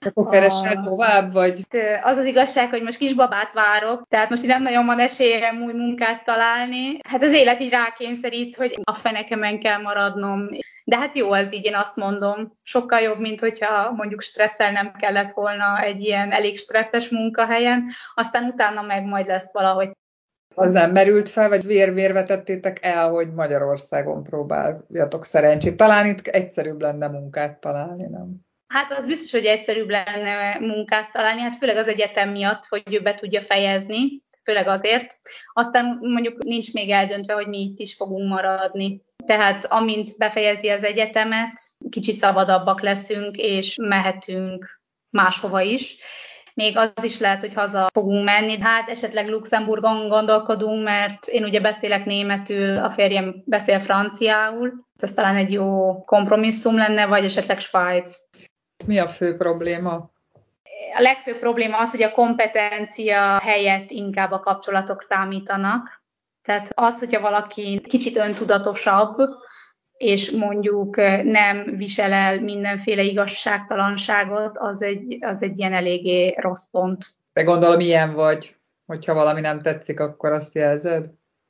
Akkor 0.00 0.28
keresel 0.28 0.82
tovább, 0.82 1.32
vagy? 1.32 1.66
Az 2.02 2.16
az 2.16 2.24
igazság, 2.24 2.68
hogy 2.68 2.82
most 2.82 2.98
kisbabát 2.98 3.52
várok, 3.52 4.06
tehát 4.08 4.30
most 4.30 4.46
nem 4.46 4.62
nagyon 4.62 4.86
van 4.86 5.00
esélyem 5.00 5.62
új 5.62 5.72
munkát 5.72 6.24
találni. 6.24 6.98
Hát 7.08 7.22
az 7.22 7.32
élet 7.32 7.60
így 7.60 7.70
rákényszerít, 7.70 8.56
hogy 8.56 8.80
a 8.82 8.94
fenekemen 8.94 9.60
kell 9.60 9.80
maradnom. 9.80 10.48
De 10.84 10.96
hát 10.96 11.16
jó 11.16 11.32
az 11.32 11.54
így, 11.54 11.64
én 11.64 11.74
azt 11.74 11.96
mondom. 11.96 12.52
Sokkal 12.62 13.00
jobb, 13.00 13.18
mint 13.18 13.40
hogyha 13.40 13.92
mondjuk 13.92 14.22
stresszel 14.22 14.72
nem 14.72 14.92
kellett 14.92 15.32
volna 15.32 15.80
egy 15.80 16.00
ilyen 16.00 16.32
elég 16.32 16.58
stresszes 16.58 17.08
munkahelyen, 17.08 17.90
aztán 18.14 18.44
utána 18.44 18.82
meg 18.82 19.04
majd 19.04 19.26
lesz 19.26 19.52
valahogy 19.52 19.90
az 20.58 20.72
nem 20.72 20.90
merült 20.92 21.28
fel, 21.28 21.48
vagy 21.48 21.66
vér 21.66 22.12
vetettétek 22.12 22.78
el, 22.82 23.10
hogy 23.10 23.32
Magyarországon 23.34 24.22
próbáljatok 24.22 25.24
szerencsét. 25.24 25.76
Talán 25.76 26.06
itt 26.06 26.26
egyszerűbb 26.26 26.80
lenne 26.80 27.08
munkát 27.08 27.60
találni, 27.60 28.06
nem? 28.10 28.44
Hát 28.66 28.92
az 28.92 29.06
biztos, 29.06 29.30
hogy 29.30 29.44
egyszerűbb 29.44 29.88
lenne 29.88 30.58
munkát 30.60 31.12
találni, 31.12 31.40
hát 31.40 31.56
főleg 31.56 31.76
az 31.76 31.88
egyetem 31.88 32.30
miatt, 32.30 32.66
hogy 32.68 32.94
ő 32.94 33.00
be 33.00 33.14
tudja 33.14 33.40
fejezni, 33.40 34.22
főleg 34.44 34.66
azért. 34.66 35.18
Aztán 35.52 35.98
mondjuk 36.00 36.44
nincs 36.44 36.72
még 36.72 36.90
eldöntve, 36.90 37.34
hogy 37.34 37.48
mi 37.48 37.58
itt 37.58 37.78
is 37.78 37.94
fogunk 37.94 38.28
maradni. 38.28 39.02
Tehát 39.26 39.64
amint 39.64 40.16
befejezi 40.18 40.68
az 40.68 40.84
egyetemet, 40.84 41.60
kicsit 41.90 42.16
szabadabbak 42.16 42.80
leszünk, 42.80 43.36
és 43.36 43.76
mehetünk 43.80 44.80
máshova 45.10 45.60
is 45.60 45.96
még 46.56 46.76
az 46.76 47.04
is 47.04 47.18
lehet, 47.18 47.40
hogy 47.40 47.54
haza 47.54 47.88
fogunk 47.92 48.24
menni. 48.24 48.60
Hát 48.60 48.88
esetleg 48.88 49.28
Luxemburgon 49.28 50.08
gondolkodunk, 50.08 50.84
mert 50.84 51.26
én 51.26 51.44
ugye 51.44 51.60
beszélek 51.60 52.04
németül, 52.04 52.78
a 52.78 52.90
férjem 52.90 53.42
beszél 53.44 53.78
franciául. 53.78 54.72
Ez 54.98 55.14
talán 55.14 55.36
egy 55.36 55.52
jó 55.52 55.98
kompromisszum 56.04 56.76
lenne, 56.76 57.06
vagy 57.06 57.24
esetleg 57.24 57.60
Svájc. 57.60 58.16
Mi 58.86 58.98
a 58.98 59.08
fő 59.08 59.36
probléma? 59.36 59.92
A 60.96 61.00
legfőbb 61.00 61.38
probléma 61.38 61.78
az, 61.78 61.90
hogy 61.90 62.02
a 62.02 62.12
kompetencia 62.12 63.38
helyett 63.38 63.90
inkább 63.90 64.30
a 64.30 64.40
kapcsolatok 64.40 65.02
számítanak. 65.02 66.02
Tehát 66.42 66.70
az, 66.74 66.98
hogyha 66.98 67.20
valaki 67.20 67.80
kicsit 67.88 68.16
öntudatosabb, 68.16 69.16
és 69.96 70.30
mondjuk 70.30 70.96
nem 71.22 71.76
visel 71.76 72.12
el 72.12 72.40
mindenféle 72.40 73.02
igazságtalanságot, 73.02 74.58
az 74.58 74.82
egy, 74.82 75.18
az 75.20 75.42
egy 75.42 75.58
ilyen 75.58 75.72
eléggé 75.72 76.34
rossz 76.38 76.66
pont. 76.70 77.04
De 77.32 77.42
gondolom 77.42 77.80
ilyen 77.80 78.14
vagy, 78.14 78.56
hogyha 78.86 79.14
valami 79.14 79.40
nem 79.40 79.62
tetszik, 79.62 80.00
akkor 80.00 80.32
azt 80.32 80.54
jelzed? 80.54 81.06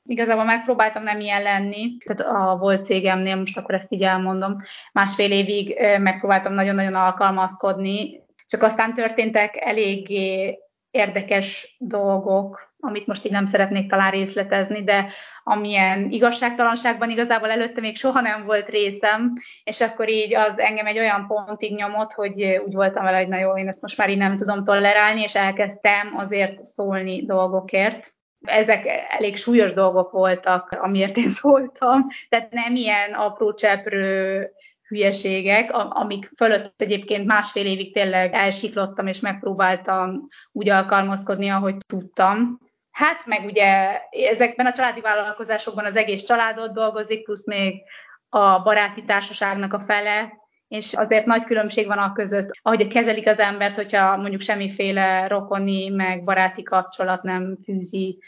Igazából 0.08 0.44
megpróbáltam 0.44 1.02
nem 1.02 1.20
ilyen 1.20 1.42
lenni, 1.42 1.96
tehát 2.04 2.32
a 2.34 2.56
volt 2.56 2.84
cégemnél, 2.84 3.36
most 3.36 3.56
akkor 3.56 3.74
ezt 3.74 3.92
így 3.92 4.02
elmondom, 4.02 4.62
másfél 4.92 5.32
évig 5.32 5.78
megpróbáltam 5.98 6.52
nagyon-nagyon 6.52 6.94
alkalmazkodni, 6.94 8.24
csak 8.46 8.62
aztán 8.62 8.94
történtek 8.94 9.56
eléggé 9.56 10.58
érdekes 10.90 11.76
dolgok, 11.78 12.74
amit 12.80 13.06
most 13.06 13.24
így 13.24 13.32
nem 13.32 13.46
szeretnék 13.46 13.90
talán 13.90 14.10
részletezni, 14.10 14.84
de 14.84 15.08
amilyen 15.48 16.10
igazságtalanságban 16.10 17.10
igazából 17.10 17.50
előtte 17.50 17.80
még 17.80 17.96
soha 17.96 18.20
nem 18.20 18.44
volt 18.44 18.68
részem, 18.68 19.32
és 19.64 19.80
akkor 19.80 20.08
így 20.08 20.34
az 20.34 20.58
engem 20.58 20.86
egy 20.86 20.98
olyan 20.98 21.26
pontig 21.26 21.74
nyomott, 21.74 22.12
hogy 22.12 22.42
úgy 22.66 22.74
voltam 22.74 23.04
vele, 23.04 23.18
hogy 23.18 23.28
na 23.28 23.38
jó, 23.38 23.58
én 23.58 23.68
ezt 23.68 23.82
most 23.82 23.96
már 23.96 24.10
így 24.10 24.16
nem 24.16 24.36
tudom 24.36 24.64
tolerálni, 24.64 25.22
és 25.22 25.34
elkezdtem 25.34 26.14
azért 26.16 26.64
szólni 26.64 27.24
dolgokért. 27.24 28.12
Ezek 28.40 28.86
elég 29.08 29.36
súlyos 29.36 29.72
dolgok 29.72 30.10
voltak, 30.10 30.78
amiért 30.80 31.16
én 31.16 31.28
szóltam, 31.28 32.06
tehát 32.28 32.50
nem 32.50 32.74
ilyen 32.74 33.12
apró 33.12 33.54
cseprő 33.54 34.50
hülyeségek, 34.88 35.72
amik 35.72 36.30
fölött 36.36 36.74
egyébként 36.76 37.26
másfél 37.26 37.66
évig 37.66 37.92
tényleg 37.92 38.34
elsiklottam, 38.34 39.06
és 39.06 39.20
megpróbáltam 39.20 40.28
úgy 40.52 40.68
alkalmazkodni, 40.68 41.48
ahogy 41.48 41.76
tudtam. 41.86 42.64
Hát 42.96 43.26
meg 43.26 43.44
ugye 43.44 44.00
ezekben 44.10 44.66
a 44.66 44.72
családi 44.72 45.00
vállalkozásokban 45.00 45.84
az 45.84 45.96
egész 45.96 46.24
családot 46.24 46.72
dolgozik, 46.72 47.24
plusz 47.24 47.46
még 47.46 47.82
a 48.28 48.62
baráti 48.62 49.04
társaságnak 49.04 49.72
a 49.72 49.80
fele, 49.80 50.32
és 50.68 50.94
azért 50.94 51.26
nagy 51.26 51.44
különbség 51.44 51.86
van 51.86 51.98
a 51.98 52.12
között, 52.12 52.50
ahogy 52.62 52.88
kezelik 52.88 53.26
az 53.26 53.38
embert, 53.38 53.76
hogyha 53.76 54.16
mondjuk 54.16 54.40
semmiféle 54.40 55.26
rokoni, 55.26 55.88
meg 55.88 56.24
baráti 56.24 56.62
kapcsolat 56.62 57.22
nem 57.22 57.56
fűzi 57.64 58.18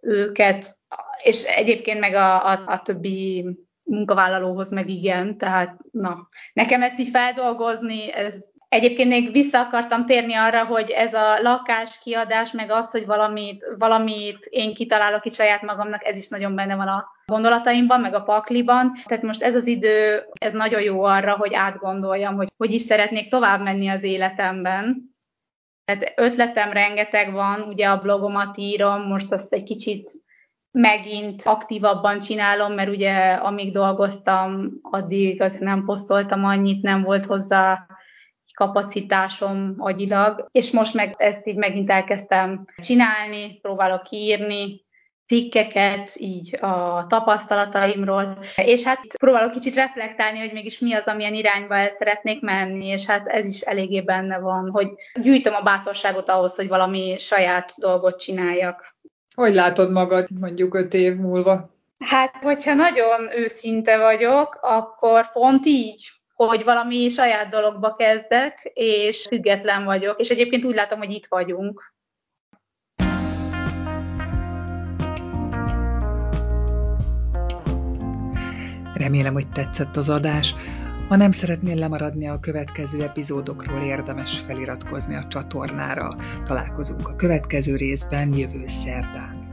őket, 0.00 0.66
és 1.22 1.42
egyébként 1.42 2.00
meg 2.00 2.14
a, 2.14 2.50
a, 2.50 2.62
a 2.66 2.82
többi 2.82 3.46
munkavállalóhoz 3.82 4.70
meg 4.70 4.88
igen, 4.88 5.38
tehát 5.38 5.76
na, 5.90 6.28
nekem 6.52 6.82
ezt 6.82 6.98
így 6.98 7.08
feldolgozni, 7.08 8.12
ez 8.12 8.44
Egyébként 8.74 9.08
még 9.08 9.32
vissza 9.32 9.60
akartam 9.60 10.06
térni 10.06 10.34
arra, 10.34 10.64
hogy 10.64 10.90
ez 10.90 11.14
a 11.14 11.40
lakáskiadás, 11.42 12.52
meg 12.52 12.70
az, 12.70 12.90
hogy 12.90 13.06
valamit, 13.06 13.66
valamit 13.78 14.46
én 14.50 14.74
kitalálok 14.74 15.24
itt 15.24 15.34
saját 15.34 15.62
magamnak, 15.62 16.04
ez 16.04 16.16
is 16.16 16.28
nagyon 16.28 16.54
benne 16.54 16.76
van 16.76 16.88
a 16.88 17.04
gondolataimban, 17.26 18.00
meg 18.00 18.14
a 18.14 18.22
pakliban. 18.22 18.92
Tehát 19.04 19.22
most 19.22 19.42
ez 19.42 19.54
az 19.54 19.66
idő, 19.66 20.24
ez 20.32 20.52
nagyon 20.52 20.80
jó 20.80 21.02
arra, 21.02 21.36
hogy 21.36 21.54
átgondoljam, 21.54 22.34
hogy 22.36 22.48
hogy 22.56 22.72
is 22.72 22.82
szeretnék 22.82 23.28
tovább 23.28 23.62
menni 23.62 23.88
az 23.88 24.02
életemben. 24.02 25.14
Tehát 25.84 26.12
ötletem 26.16 26.72
rengeteg 26.72 27.32
van, 27.32 27.60
ugye 27.60 27.86
a 27.86 28.00
blogomat 28.00 28.56
írom, 28.56 29.02
most 29.02 29.32
azt 29.32 29.52
egy 29.52 29.64
kicsit 29.64 30.10
megint 30.70 31.42
aktívabban 31.44 32.20
csinálom, 32.20 32.72
mert 32.72 32.88
ugye 32.88 33.32
amíg 33.32 33.72
dolgoztam, 33.72 34.70
addig 34.82 35.42
azért 35.42 35.62
nem 35.62 35.84
posztoltam 35.84 36.44
annyit, 36.44 36.82
nem 36.82 37.02
volt 37.02 37.24
hozzá 37.24 37.86
kapacitásom 38.54 39.74
agyilag, 39.78 40.48
és 40.52 40.70
most 40.70 40.94
meg 40.94 41.14
ezt 41.16 41.46
így 41.46 41.56
megint 41.56 41.90
elkezdtem 41.90 42.64
csinálni, 42.76 43.58
próbálok 43.62 44.10
írni, 44.10 44.84
cikkeket, 45.26 46.10
így 46.16 46.58
a 46.60 47.06
tapasztalataimról, 47.08 48.38
és 48.56 48.84
hát 48.84 49.00
próbálok 49.18 49.52
kicsit 49.52 49.74
reflektálni, 49.74 50.38
hogy 50.38 50.52
mégis 50.52 50.78
mi 50.78 50.92
az, 50.92 51.04
amilyen 51.06 51.34
irányba 51.34 51.76
el 51.76 51.90
szeretnék 51.90 52.40
menni, 52.40 52.86
és 52.86 53.06
hát 53.06 53.26
ez 53.26 53.46
is 53.46 53.60
eléggé 53.60 54.00
benne 54.00 54.38
van, 54.38 54.70
hogy 54.70 54.88
gyűjtöm 55.22 55.54
a 55.54 55.62
bátorságot 55.62 56.28
ahhoz, 56.28 56.54
hogy 56.56 56.68
valami 56.68 57.16
saját 57.18 57.72
dolgot 57.76 58.20
csináljak. 58.20 58.96
Hogy 59.34 59.54
látod 59.54 59.92
magad 59.92 60.26
mondjuk 60.40 60.74
öt 60.74 60.94
év 60.94 61.16
múlva? 61.16 61.72
Hát, 61.98 62.34
hogyha 62.42 62.74
nagyon 62.74 63.36
őszinte 63.36 63.98
vagyok, 63.98 64.58
akkor 64.60 65.32
pont 65.32 65.66
így, 65.66 66.08
hogy 66.34 66.64
valami 66.64 67.08
saját 67.08 67.48
dologba 67.48 67.92
kezdek, 67.92 68.70
és 68.74 69.26
független 69.28 69.84
vagyok, 69.84 70.20
és 70.20 70.28
egyébként 70.28 70.64
úgy 70.64 70.74
látom, 70.74 70.98
hogy 70.98 71.10
itt 71.10 71.26
vagyunk. 71.26 71.92
Remélem, 78.94 79.32
hogy 79.32 79.48
tetszett 79.48 79.96
az 79.96 80.08
adás. 80.08 80.54
Ha 81.08 81.16
nem 81.16 81.32
szeretnél 81.32 81.76
lemaradni 81.76 82.28
a 82.28 82.40
következő 82.40 83.02
epizódokról, 83.02 83.82
érdemes 83.82 84.38
feliratkozni 84.38 85.14
a 85.14 85.26
csatornára. 85.28 86.16
Találkozunk 86.44 87.08
a 87.08 87.16
következő 87.16 87.76
részben 87.76 88.36
jövő 88.36 88.66
szerdán. 88.66 89.43